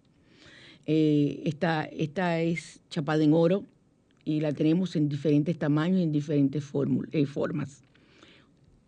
[0.86, 3.64] Eh, esta, esta, es chapada en oro
[4.24, 6.64] y la tenemos en diferentes tamaños y en diferentes
[7.12, 7.82] eh, formas.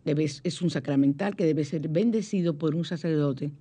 [0.05, 3.51] es un sacramental que debe ser bendecido por un sacerdote,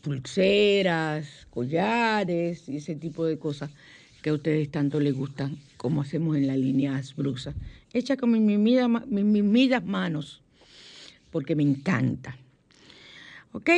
[0.00, 3.70] pulseras, collares y ese tipo de cosas
[4.22, 7.54] que a ustedes tanto les gustan, como hacemos en la línea Asbruxa,
[7.92, 10.42] hecha con mis mismas manos,
[11.34, 12.38] porque me encanta.
[13.50, 13.68] ¿Ok?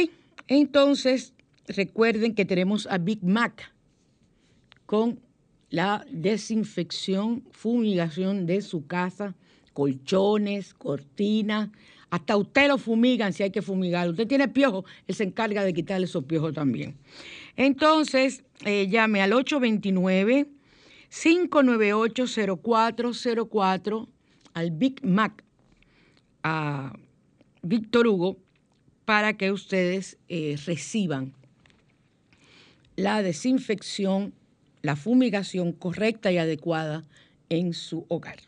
[0.47, 1.33] Entonces,
[1.67, 3.73] recuerden que tenemos a Big Mac
[4.85, 5.21] con
[5.71, 9.35] la desinfección, fumigación de su casa,
[9.73, 11.71] colchones, cortinas,
[12.11, 14.11] Hasta usted lo fumigan si hay que fumigar.
[14.11, 16.99] Usted tiene piojos, él se encarga de quitarle esos piojos también.
[17.57, 20.47] Entonces, eh, llame al 829
[21.11, 24.09] 598-0404
[24.53, 25.43] al Big Mac,
[26.43, 26.93] a
[27.69, 28.37] Víctor Hugo,
[29.05, 31.33] para que ustedes eh, reciban
[32.95, 34.33] la desinfección,
[34.83, 37.03] la fumigación correcta y adecuada
[37.49, 38.39] en su hogar.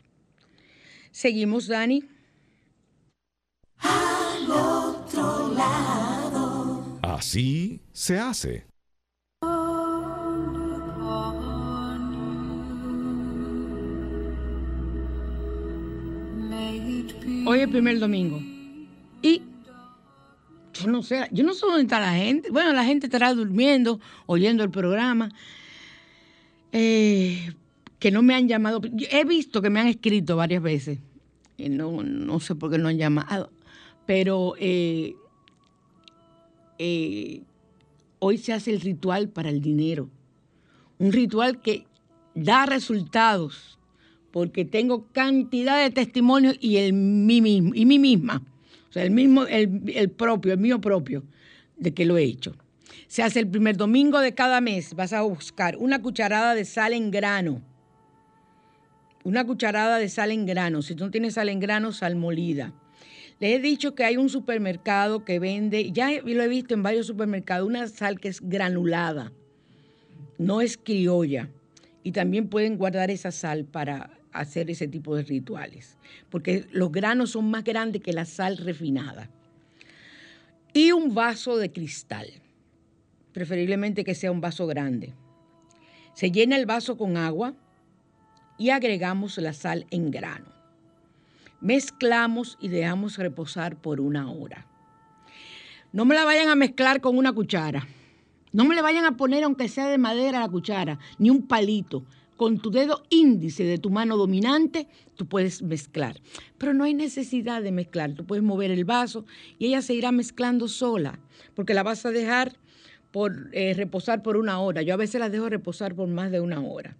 [1.11, 2.03] Seguimos, Dani.
[3.79, 6.99] Al otro lado.
[7.01, 8.65] Así se hace.
[17.45, 18.58] Hoy es el primer domingo.
[19.21, 19.41] Y
[20.73, 22.51] yo no sé, yo no sé dónde está la gente.
[22.51, 25.31] Bueno, la gente estará durmiendo, oyendo el programa.
[26.71, 27.53] Eh,
[27.99, 28.81] que no me han llamado.
[29.11, 30.99] He visto que me han escrito varias veces.
[31.57, 33.51] Y no, no sé por qué no han llamado.
[34.05, 35.15] Pero eh,
[36.77, 37.41] eh,
[38.19, 40.09] hoy se hace el ritual para el dinero.
[40.97, 41.85] Un ritual que
[42.33, 43.77] da resultados
[44.31, 48.41] porque tengo cantidad de testimonios y el mí mismo, y mí misma,
[48.89, 51.23] o sea, el mismo, el, propio, el mío propio,
[51.77, 52.55] de que lo he hecho.
[53.07, 56.93] Se hace el primer domingo de cada mes, vas a buscar una cucharada de sal
[56.93, 57.61] en grano.
[59.23, 60.81] Una cucharada de sal en grano.
[60.81, 62.73] Si tú no tienes sal en grano, sal molida.
[63.39, 67.07] Les he dicho que hay un supermercado que vende, ya lo he visto en varios
[67.07, 69.31] supermercados, una sal que es granulada,
[70.37, 71.49] no es criolla.
[72.03, 75.97] Y también pueden guardar esa sal para hacer ese tipo de rituales,
[76.29, 79.29] porque los granos son más grandes que la sal refinada.
[80.73, 82.27] Y un vaso de cristal,
[83.33, 85.13] preferiblemente que sea un vaso grande.
[86.13, 87.53] Se llena el vaso con agua
[88.57, 90.51] y agregamos la sal en grano.
[91.61, 94.67] Mezclamos y dejamos reposar por una hora.
[95.91, 97.87] No me la vayan a mezclar con una cuchara.
[98.51, 102.05] No me le vayan a poner, aunque sea de madera, la cuchara, ni un palito
[102.39, 104.87] con tu dedo índice de tu mano dominante,
[105.17, 106.21] tú puedes mezclar.
[106.57, 108.13] Pero no hay necesidad de mezclar.
[108.13, 109.25] Tú puedes mover el vaso
[109.57, 111.19] y ella se irá mezclando sola,
[111.53, 112.55] porque la vas a dejar
[113.11, 114.81] por, eh, reposar por una hora.
[114.83, 116.95] Yo a veces la dejo reposar por más de una hora.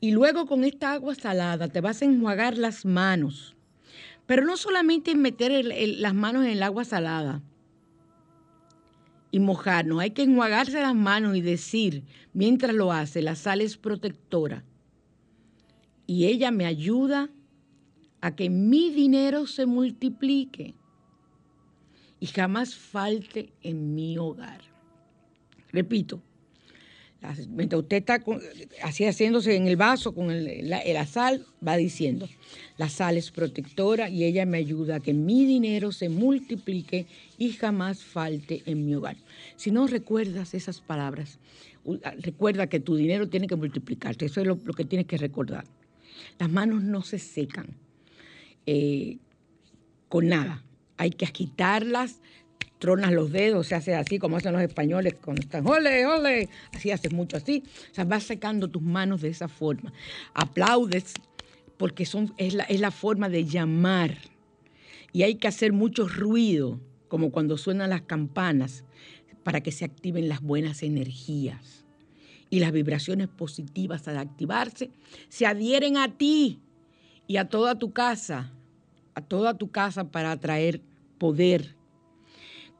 [0.00, 3.54] Y luego con esta agua salada te vas a enjuagar las manos.
[4.24, 5.62] Pero no solamente meter
[5.98, 7.42] las manos en el agua salada
[9.32, 9.98] y mojarnos.
[9.98, 12.04] Hay que enjuagarse las manos y decir,
[12.34, 14.62] mientras lo hace, la sal es protectora.
[16.06, 17.30] Y ella me ayuda
[18.20, 20.74] a que mi dinero se multiplique
[22.20, 24.60] y jamás falte en mi hogar.
[25.72, 26.22] Repito,
[27.50, 28.22] mientras usted está
[28.82, 32.28] así haciéndose en el vaso con la, sal, va diciendo,
[32.78, 37.06] la sal es protectora y ella me ayuda a que mi dinero se multiplique
[37.38, 39.16] y jamás falte en mi hogar.
[39.56, 41.38] Si no recuerdas esas palabras,
[42.18, 45.64] recuerda que tu dinero tiene que multiplicarse, eso es lo, que tienes que recordar.
[46.38, 47.76] Las manos no se secan
[48.66, 49.18] eh,
[50.08, 50.64] con nada,
[50.96, 52.20] hay que agitarlas
[52.82, 56.90] tronas los dedos, se hace así como hacen los españoles cuando están, ole, ole, así
[56.90, 57.62] haces mucho así.
[57.92, 59.92] O sea, vas secando tus manos de esa forma.
[60.34, 61.14] Aplaudes
[61.76, 64.18] porque son, es, la, es la forma de llamar.
[65.12, 68.82] Y hay que hacer mucho ruido, como cuando suenan las campanas,
[69.44, 71.84] para que se activen las buenas energías.
[72.50, 74.90] Y las vibraciones positivas al activarse
[75.28, 76.58] se adhieren a ti
[77.28, 78.52] y a toda tu casa,
[79.14, 80.80] a toda tu casa para atraer
[81.18, 81.76] poder,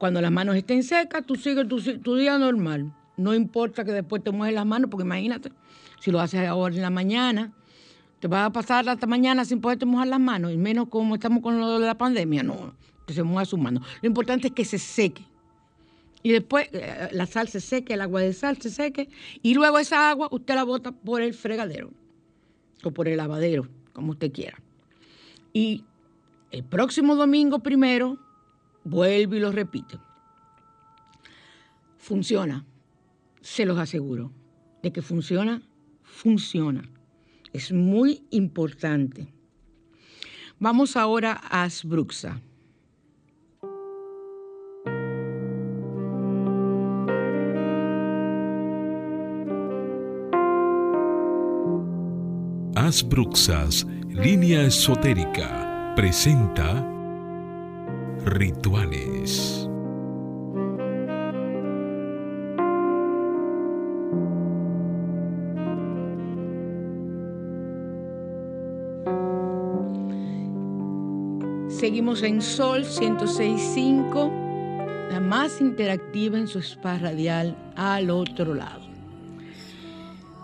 [0.03, 2.93] cuando las manos estén secas, tú sigues tu, día normal.
[3.15, 5.49] No importa que después te mueves las manos, porque imagínate,
[6.01, 7.53] si lo haces ahora en la mañana,
[8.19, 11.41] te vas a pasar hasta mañana sin poderte mojar las manos, y menos como estamos
[11.41, 12.75] con lo de la pandemia, no,
[13.07, 13.87] que se mueva sus manos.
[14.01, 15.23] Lo importante es que se seque.
[16.21, 19.07] Y después eh, la sal se seque, el agua de sal se seque,
[19.41, 21.91] y luego esa agua usted la bota por el fregadero
[22.83, 24.57] o por el lavadero, como usted quiera.
[25.53, 25.85] Y
[26.51, 28.19] el próximo domingo primero
[28.83, 29.99] Vuelvo y lo repito.
[31.97, 32.65] Funciona,
[33.41, 34.31] se los aseguro.
[34.81, 35.61] De que funciona,
[36.03, 36.89] funciona.
[37.53, 39.33] Es muy importante.
[40.59, 42.41] Vamos ahora a Asbruxa.
[52.75, 56.92] Asbruxas, línea esotérica, presenta
[58.25, 59.67] Rituales.
[71.83, 74.31] seguimos en Sol 106.5,
[75.11, 78.87] la más interactiva en su spa radial al otro lado.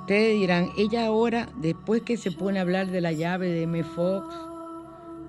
[0.01, 3.85] Ustedes dirán, ella ahora, después que se pone a hablar de la llave de M.
[3.85, 4.35] Fox,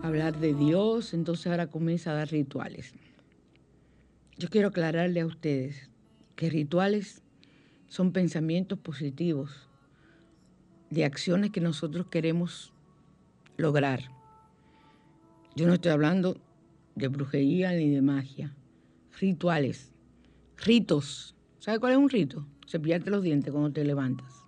[0.02, 2.94] hablar de Dios, entonces ahora comienza a dar rituales.
[4.38, 5.90] Yo quiero aclararle a ustedes
[6.36, 7.22] que rituales
[7.88, 9.68] son pensamientos positivos
[10.90, 12.72] de acciones que nosotros queremos
[13.56, 14.00] lograr.
[15.54, 16.40] Yo no estoy hablando
[16.94, 18.54] de brujería ni de magia.
[19.20, 19.92] Rituales,
[20.56, 21.34] ritos.
[21.58, 22.46] ¿Sabe cuál es un rito?
[22.66, 24.44] Cepillarte los dientes cuando te levantas.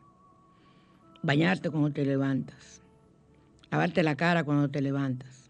[1.22, 2.80] Bañarte cuando te levantas.
[3.70, 5.41] Lavarte la cara cuando te levantas.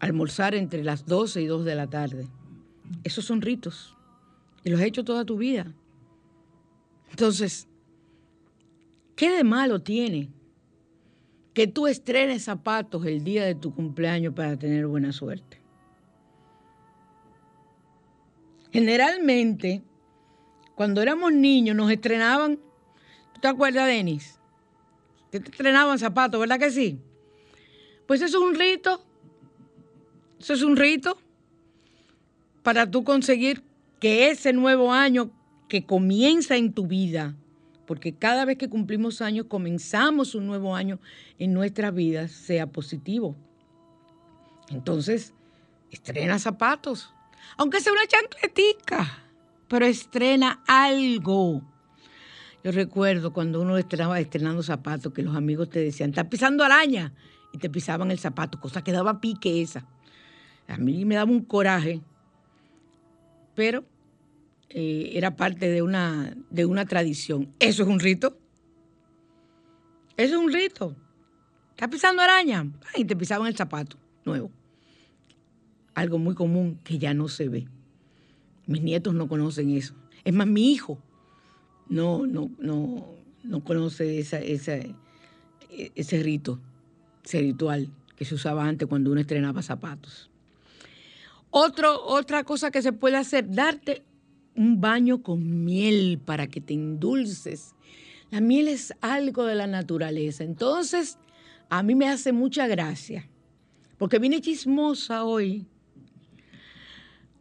[0.00, 2.28] Almorzar entre las 12 y 2 de la tarde.
[3.04, 3.96] Esos son ritos.
[4.64, 5.72] Y los has hecho toda tu vida.
[7.10, 7.68] Entonces,
[9.16, 10.30] ¿qué de malo tiene
[11.54, 15.60] que tú estrenes zapatos el día de tu cumpleaños para tener buena suerte?
[18.70, 19.82] Generalmente,
[20.74, 22.56] cuando éramos niños, nos estrenaban,
[23.34, 24.38] ¿tú te acuerdas, Denis?
[25.30, 27.00] Te estrenaban zapatos, ¿verdad que sí?
[28.06, 29.04] Pues eso es un rito.
[30.38, 31.18] Eso es un rito
[32.62, 33.62] para tú conseguir
[34.00, 35.30] que ese nuevo año
[35.68, 37.34] que comienza en tu vida,
[37.86, 41.00] porque cada vez que cumplimos años comenzamos un nuevo año
[41.38, 43.36] en nuestras vidas, sea positivo.
[44.70, 45.34] Entonces,
[45.90, 47.12] estrena zapatos,
[47.56, 49.24] aunque sea una chancletica,
[49.66, 51.62] pero estrena algo.
[52.62, 57.12] Yo recuerdo cuando uno estrenaba estrenando zapatos que los amigos te decían, estás pisando araña,
[57.52, 59.86] y te pisaban el zapato, cosa que daba pique esa.
[60.68, 62.02] A mí me daba un coraje,
[63.54, 63.84] pero
[64.68, 67.52] eh, era parte de una, de una tradición.
[67.58, 68.38] ¿Eso es un rito?
[70.16, 70.94] Eso es un rito.
[71.70, 72.70] ¿Estás pisando araña?
[72.96, 74.50] Y te pisaban el zapato nuevo.
[75.94, 77.66] Algo muy común que ya no se ve.
[78.66, 79.94] Mis nietos no conocen eso.
[80.22, 80.98] Es más, mi hijo
[81.88, 83.06] no, no, no,
[83.42, 84.94] no conoce esa, ese
[86.22, 86.60] rito,
[87.24, 90.30] ese ritual que se usaba antes cuando uno estrenaba zapatos.
[91.50, 94.04] Otra cosa que se puede hacer, darte
[94.54, 97.74] un baño con miel para que te endulces.
[98.30, 100.44] La miel es algo de la naturaleza.
[100.44, 101.18] Entonces,
[101.70, 103.28] a mí me hace mucha gracia,
[103.96, 105.66] porque vine chismosa hoy.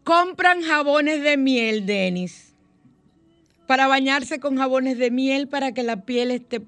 [0.04, 2.56] Compran jabones de miel, Denis,
[3.68, 6.62] para bañarse con jabones de miel para que la piel esté,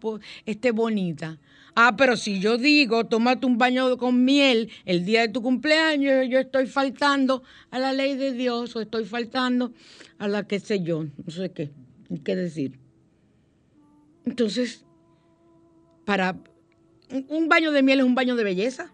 [0.46, 1.40] esté bonita.
[1.76, 6.28] Ah, pero si yo digo, tómate un baño con miel el día de tu cumpleaños,
[6.30, 9.74] yo estoy faltando a la ley de Dios o estoy faltando
[10.18, 11.72] a la que sé yo, no sé qué,
[12.24, 12.80] qué decir.
[14.26, 14.86] Entonces,
[16.06, 16.38] para
[17.28, 18.92] un baño de miel es un baño de belleza.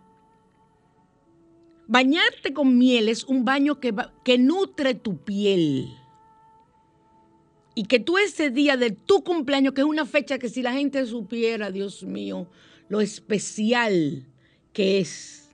[1.87, 5.89] Bañarte con miel es un baño que, que nutre tu piel.
[7.75, 10.73] Y que tú ese día de tu cumpleaños, que es una fecha que si la
[10.73, 12.47] gente supiera, Dios mío,
[12.87, 14.25] lo especial
[14.71, 15.49] que es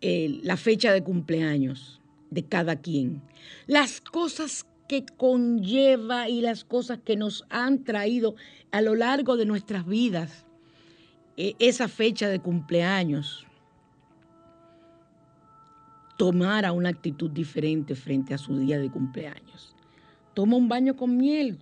[0.00, 2.00] eh, la fecha de cumpleaños
[2.30, 3.22] de cada quien,
[3.66, 8.36] las cosas que conlleva y las cosas que nos han traído
[8.70, 10.46] a lo largo de nuestras vidas
[11.36, 13.46] eh, esa fecha de cumpleaños,
[16.16, 19.75] tomara una actitud diferente frente a su día de cumpleaños.
[20.36, 21.56] Toma un baño con miel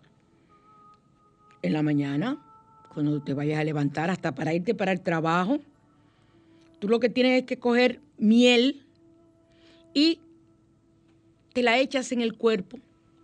[1.63, 2.45] en la mañana,
[2.93, 5.61] cuando te vayas a levantar, hasta para irte para el trabajo.
[6.81, 8.83] Tú lo que tienes es que coger miel
[9.95, 10.19] y
[11.53, 12.81] te la echas en el cuerpo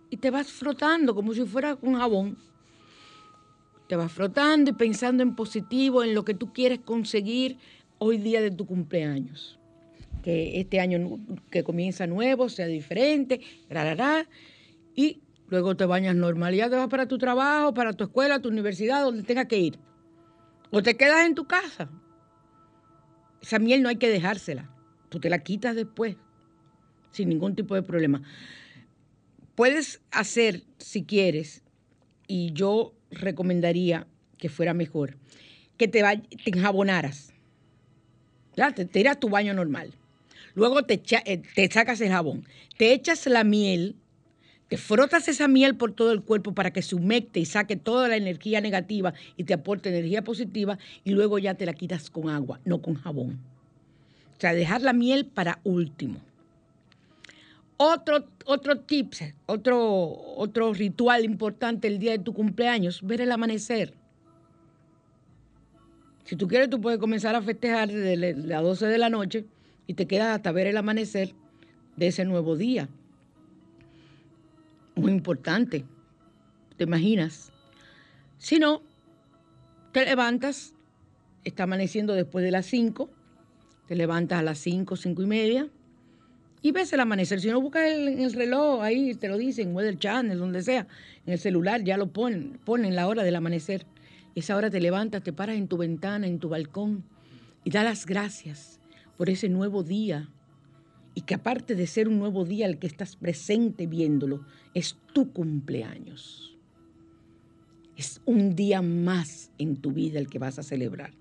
[0.09, 2.37] y te vas frotando como si fuera con jabón.
[3.89, 7.57] Te vas frotando y pensando en positivo, en lo que tú quieres conseguir
[7.97, 9.59] hoy día de tu cumpleaños.
[10.23, 13.41] Que este año que comienza nuevo sea diferente,
[14.95, 15.19] y
[15.51, 18.47] Luego te bañas normal y ya te vas para tu trabajo, para tu escuela, tu
[18.47, 19.79] universidad, donde tengas que ir.
[20.69, 21.89] O te quedas en tu casa.
[23.41, 24.73] Esa miel no hay que dejársela.
[25.09, 26.15] Tú te la quitas después,
[27.11, 28.23] sin ningún tipo de problema.
[29.53, 31.63] Puedes hacer, si quieres,
[32.27, 35.17] y yo recomendaría que fuera mejor,
[35.75, 37.33] que te, te enjabonaras.
[38.55, 39.95] Ya, te, tiras tu baño normal.
[40.55, 42.47] Luego te, eh, te sacas el jabón.
[42.77, 43.97] Te echas la miel
[44.71, 48.07] te frotas esa miel por todo el cuerpo para que se humecte y saque toda
[48.07, 52.29] la energía negativa y te aporte energía positiva y luego ya te la quitas con
[52.29, 53.37] agua, no con jabón.
[54.37, 56.21] O sea, dejar la miel para último.
[57.75, 59.11] Otro, otro tip,
[59.45, 59.77] otro,
[60.37, 63.93] otro ritual importante el día de tu cumpleaños, ver el amanecer.
[66.23, 69.43] Si tú quieres, tú puedes comenzar a festejar desde las 12 de la noche
[69.85, 71.33] y te quedas hasta ver el amanecer
[71.97, 72.87] de ese nuevo día.
[74.95, 75.85] Muy importante,
[76.77, 77.51] ¿te imaginas?
[78.37, 78.81] Si no,
[79.91, 80.73] te levantas,
[81.43, 83.09] está amaneciendo después de las 5,
[83.87, 85.69] te levantas a las 5, 5 y media
[86.61, 87.39] y ves el amanecer.
[87.41, 90.87] Si no buscas el, el reloj, ahí te lo dicen, Weather Channel, donde sea,
[91.25, 93.85] en el celular ya lo ponen, ponen la hora del amanecer.
[94.35, 97.03] Esa hora te levantas, te paras en tu ventana, en tu balcón
[97.63, 98.79] y das las gracias
[99.17, 100.29] por ese nuevo día.
[101.13, 105.31] Y que aparte de ser un nuevo día el que estás presente viéndolo, es tu
[105.31, 106.57] cumpleaños.
[107.97, 111.11] Es un día más en tu vida el que vas a celebrar.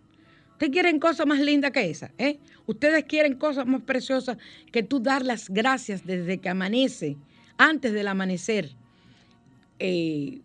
[0.53, 2.38] Ustedes quieren cosas más lindas que esa, ¿eh?
[2.66, 4.36] Ustedes quieren cosas más preciosas
[4.70, 7.16] que tú dar las gracias desde que amanece,
[7.57, 8.70] antes del amanecer,
[9.78, 10.43] eh,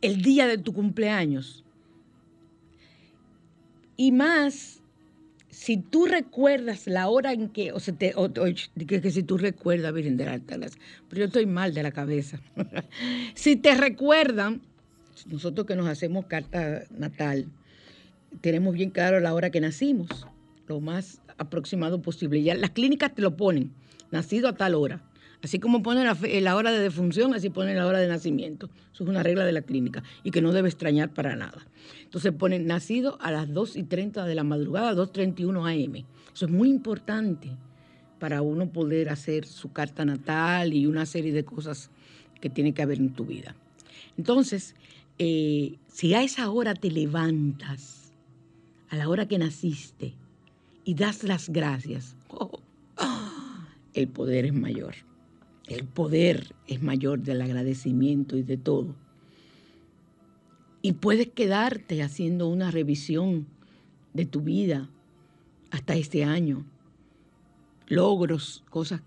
[0.00, 1.64] el día de tu cumpleaños.
[3.98, 4.79] Y más,
[5.62, 8.30] si tú recuerdas la hora en que, o sea, te, o- o-
[8.86, 11.82] que, que si tú recuerdas, Virgen de la Alta Gracia, pero yo estoy mal de
[11.82, 12.40] la cabeza.
[13.34, 14.62] si te recuerdan,
[15.26, 17.44] nosotros que nos hacemos carta natal,
[18.40, 20.08] tenemos bien claro la hora que nacimos,
[20.66, 22.42] lo más aproximado posible.
[22.42, 23.70] Ya las clínicas te lo ponen,
[24.10, 25.02] nacido a tal hora.
[25.42, 28.68] Así como ponen la, fe- la hora de defunción, así ponen la hora de nacimiento.
[28.92, 31.66] Eso es una regla de la clínica y que no debe extrañar para nada.
[32.02, 36.04] Entonces ponen nacido a las 2 y 30 de la madrugada, 2.31 AM.
[36.34, 37.50] Eso es muy importante
[38.18, 41.90] para uno poder hacer su carta natal y una serie de cosas
[42.40, 43.54] que tiene que haber en tu vida.
[44.18, 44.74] Entonces,
[45.18, 48.12] eh, si a esa hora te levantas,
[48.90, 50.14] a la hora que naciste,
[50.84, 52.60] y das las gracias, oh,
[53.94, 54.94] el poder es mayor.
[55.70, 58.96] El poder es mayor del agradecimiento y de todo.
[60.82, 63.46] Y puedes quedarte haciendo una revisión
[64.12, 64.90] de tu vida
[65.70, 66.66] hasta este año.
[67.86, 69.02] Logros, cosas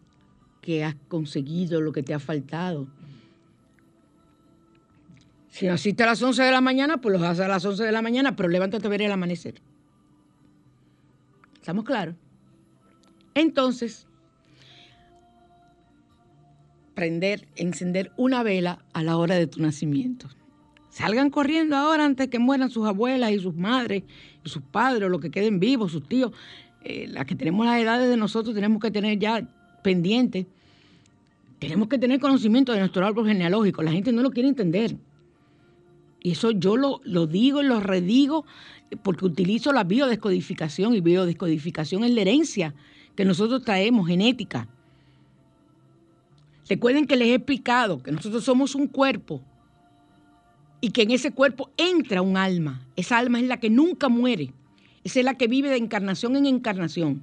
[0.62, 2.88] que has conseguido, lo que te ha faltado.
[5.50, 7.92] Si naciste a las 11 de la mañana, pues los haces a las 11 de
[7.92, 9.56] la mañana, pero levántate a ver el amanecer.
[11.56, 12.16] ¿Estamos claros?
[13.34, 14.08] Entonces,
[16.94, 20.30] prender, encender una vela a la hora de tu nacimiento.
[20.90, 24.04] Salgan corriendo ahora antes que mueran sus abuelas y sus madres
[24.46, 26.32] y sus padres, o los que queden vivos, sus tíos.
[26.84, 29.48] Eh, las que tenemos las edades de nosotros tenemos que tener ya
[29.82, 30.46] pendiente.
[31.60, 33.82] Tenemos que tener conocimiento de nuestro árbol genealógico.
[33.82, 34.96] La gente no lo quiere entender.
[36.22, 38.46] Y eso yo lo, lo digo y lo redigo
[39.02, 42.76] porque utilizo la biodescodificación y biodescodificación es la herencia
[43.16, 44.68] que nosotros traemos, genética.
[46.74, 49.44] Recuerden que les he explicado que nosotros somos un cuerpo
[50.82, 52.82] y que en ese cuerpo entra un alma.
[52.96, 54.52] Esa alma es la que nunca muere.
[55.04, 57.22] Esa es la que vive de encarnación en encarnación.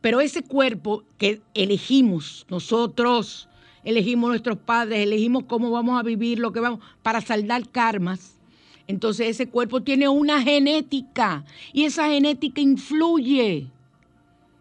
[0.00, 3.48] Pero ese cuerpo que elegimos nosotros,
[3.84, 8.40] elegimos nuestros padres, elegimos cómo vamos a vivir, lo que vamos, para saldar karmas.
[8.88, 13.68] Entonces ese cuerpo tiene una genética y esa genética influye,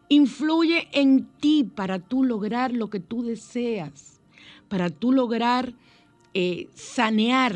[0.09, 4.21] influye en ti para tú lograr lo que tú deseas,
[4.67, 5.73] para tú lograr
[6.33, 7.55] eh, sanear,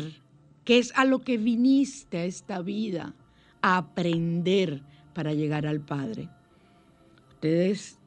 [0.64, 3.14] que es a lo que viniste a esta vida,
[3.62, 4.82] a aprender
[5.14, 6.28] para llegar al Padre.
[7.34, 7.98] Ustedes,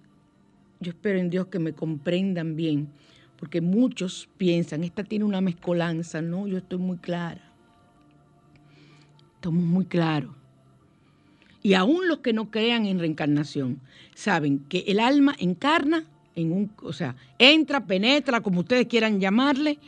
[0.79, 2.89] yo espero en Dios que me comprendan bien,
[3.37, 7.51] porque muchos piensan, esta tiene una mezcolanza, no, yo estoy muy clara.
[9.35, 10.42] Estamos muy claros.
[11.63, 13.79] Y aún los que no crean en reencarnación
[14.13, 16.05] saben que el alma encarna
[16.35, 19.79] en un, o sea, entra, penetra, como ustedes quieran llamarle,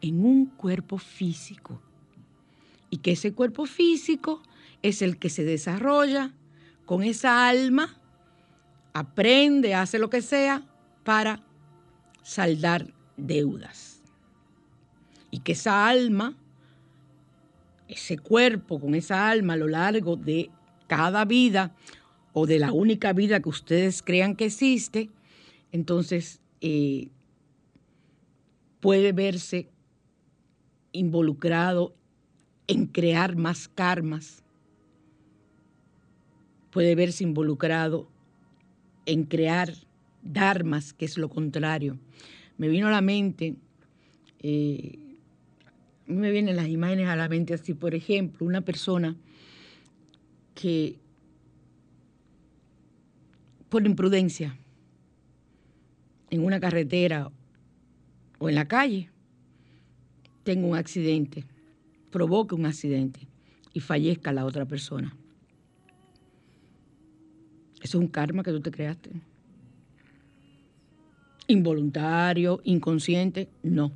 [0.00, 1.80] en un cuerpo físico.
[2.90, 4.40] Y que ese cuerpo físico
[4.82, 6.32] es el que se desarrolla
[6.84, 7.98] con esa alma,
[8.92, 10.62] aprende, hace lo que sea
[11.02, 11.42] para
[12.22, 14.00] saldar deudas.
[15.32, 16.36] Y que esa alma
[17.88, 20.50] ese cuerpo con esa alma a lo largo de
[20.86, 21.74] cada vida
[22.32, 25.10] o de la única vida que ustedes crean que existe,
[25.72, 27.08] entonces eh,
[28.80, 29.68] puede verse
[30.92, 31.94] involucrado
[32.66, 34.42] en crear más karmas,
[36.70, 38.08] puede verse involucrado
[39.06, 39.72] en crear
[40.22, 41.98] dharmas, que es lo contrario.
[42.58, 43.56] Me vino a la mente
[44.40, 44.98] eh,
[46.06, 49.16] me vienen las imágenes a la mente así, por ejemplo, una persona
[50.56, 50.98] que
[53.68, 54.56] por imprudencia
[56.30, 57.30] en una carretera
[58.38, 59.10] o en la calle
[60.42, 61.44] tenga un accidente,
[62.10, 63.28] provoque un accidente
[63.74, 65.14] y fallezca la otra persona.
[67.82, 69.10] Eso es un karma que tú te creaste.
[71.48, 73.92] Involuntario, inconsciente, no.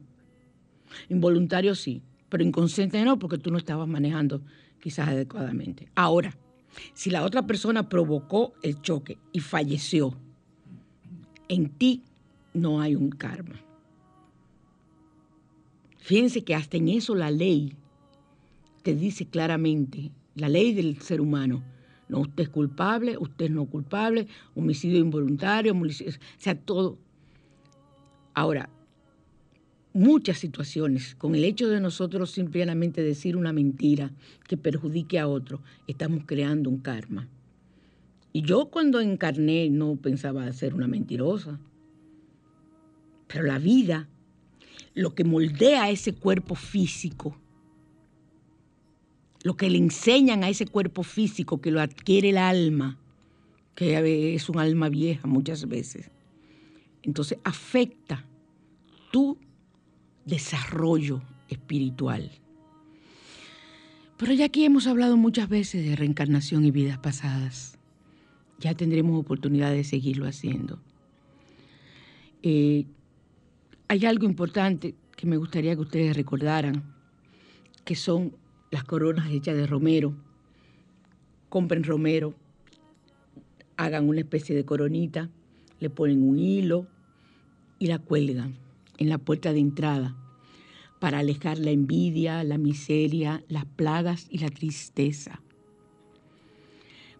[1.09, 4.43] Involuntario sí, pero inconsciente no, porque tú no estabas manejando
[4.81, 5.89] quizás adecuadamente.
[5.95, 6.37] Ahora,
[6.95, 10.17] si la otra persona provocó el choque y falleció,
[11.49, 12.03] en ti
[12.55, 13.57] no hay un karma.
[15.99, 17.77] Fíjense que hasta en eso la ley
[18.83, 21.63] te dice claramente, la ley del ser humano,
[22.09, 25.87] no, usted es culpable, usted es no culpable, homicidio involuntario, o
[26.39, 26.99] sea, todo.
[28.35, 28.69] Ahora,
[29.93, 34.13] muchas situaciones, con el hecho de nosotros simplemente decir una mentira
[34.47, 37.29] que perjudique a otro, estamos creando un karma.
[38.33, 41.59] Y yo cuando encarné no pensaba ser una mentirosa,
[43.27, 44.09] pero la vida,
[44.95, 47.37] lo que moldea ese cuerpo físico,
[49.43, 52.99] lo que le enseñan a ese cuerpo físico que lo adquiere el alma,
[53.75, 56.11] que es un alma vieja muchas veces,
[57.03, 58.25] entonces afecta
[59.11, 59.39] tu
[60.25, 62.31] desarrollo espiritual.
[64.17, 67.79] Pero ya aquí hemos hablado muchas veces de reencarnación y vidas pasadas.
[68.59, 70.79] Ya tendremos oportunidad de seguirlo haciendo.
[72.43, 72.85] Eh,
[73.89, 76.83] hay algo importante que me gustaría que ustedes recordaran,
[77.85, 78.37] que son
[78.71, 80.15] las coronas hechas de romero.
[81.49, 82.35] Compren romero,
[83.77, 85.31] hagan una especie de coronita,
[85.81, 86.87] le ponen un hilo
[87.79, 88.70] y la cuelgan
[89.01, 90.15] en la puerta de entrada
[91.01, 95.41] para alejar la envidia, la miseria, las plagas y la tristeza.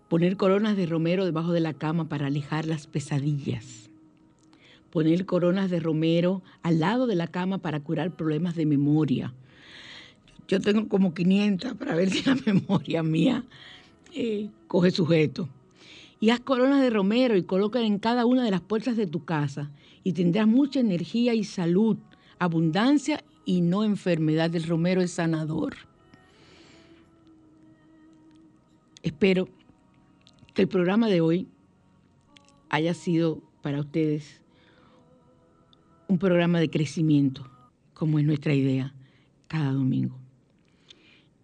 [0.09, 3.91] Poner coronas de romero debajo de la cama para alejar las pesadillas.
[4.91, 9.33] Poner coronas de romero al lado de la cama para curar problemas de memoria.
[10.47, 13.45] Yo tengo como 500 para ver si la memoria mía
[14.13, 15.49] eh, coge sujeto.
[16.19, 19.25] Y haz coronas de romero y coloca en cada una de las puertas de tu
[19.25, 19.71] casa
[20.03, 21.99] y tendrás mucha energía y salud,
[22.39, 24.55] abundancia y no enfermedad.
[24.55, 25.77] El romero es sanador.
[29.03, 29.49] Espero
[30.55, 31.49] que el programa de hoy
[32.69, 34.43] haya sido para ustedes
[36.09, 37.49] un programa de crecimiento,
[37.95, 38.95] como es nuestra idea
[39.49, 40.19] cada domingo.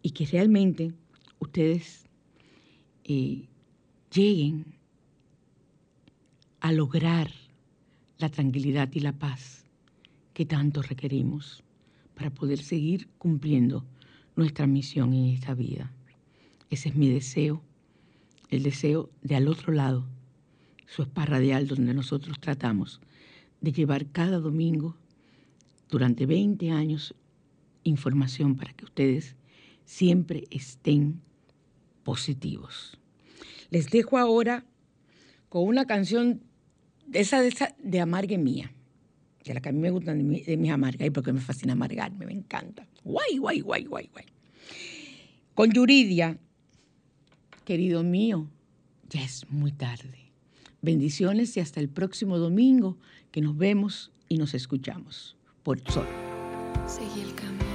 [0.02, 0.92] Y que realmente
[1.38, 2.06] ustedes
[3.04, 3.48] eh,
[4.10, 4.64] lleguen
[6.60, 7.30] a lograr
[8.18, 9.64] la tranquilidad y la paz
[10.32, 11.62] que tanto requerimos
[12.14, 13.84] para poder seguir cumpliendo
[14.36, 15.92] nuestra misión en esta vida.
[16.70, 17.62] Ese es mi deseo,
[18.50, 20.06] el deseo de al otro lado,
[20.86, 23.00] su spa radial donde nosotros tratamos
[23.60, 24.96] de llevar cada domingo
[25.88, 27.14] durante 20 años
[27.82, 29.36] información para que ustedes
[29.84, 31.20] siempre estén
[32.02, 32.98] positivos.
[33.70, 34.64] Les dejo ahora
[35.48, 36.42] con una canción
[37.06, 38.72] de esa de, esa, de Amargue Mía,
[39.44, 42.32] de la que a mí me gustan de, mis amargas, porque me fascina amargarme, me
[42.32, 42.86] encanta.
[43.04, 44.24] Guay, guay, guay, guay, guay.
[45.54, 46.38] Con Yuridia,
[47.64, 48.48] querido mío,
[49.08, 50.32] ya es muy tarde.
[50.82, 52.98] Bendiciones y hasta el próximo domingo
[53.30, 56.06] que nos vemos y nos escuchamos por Sol.
[56.86, 57.65] Seguí el camino.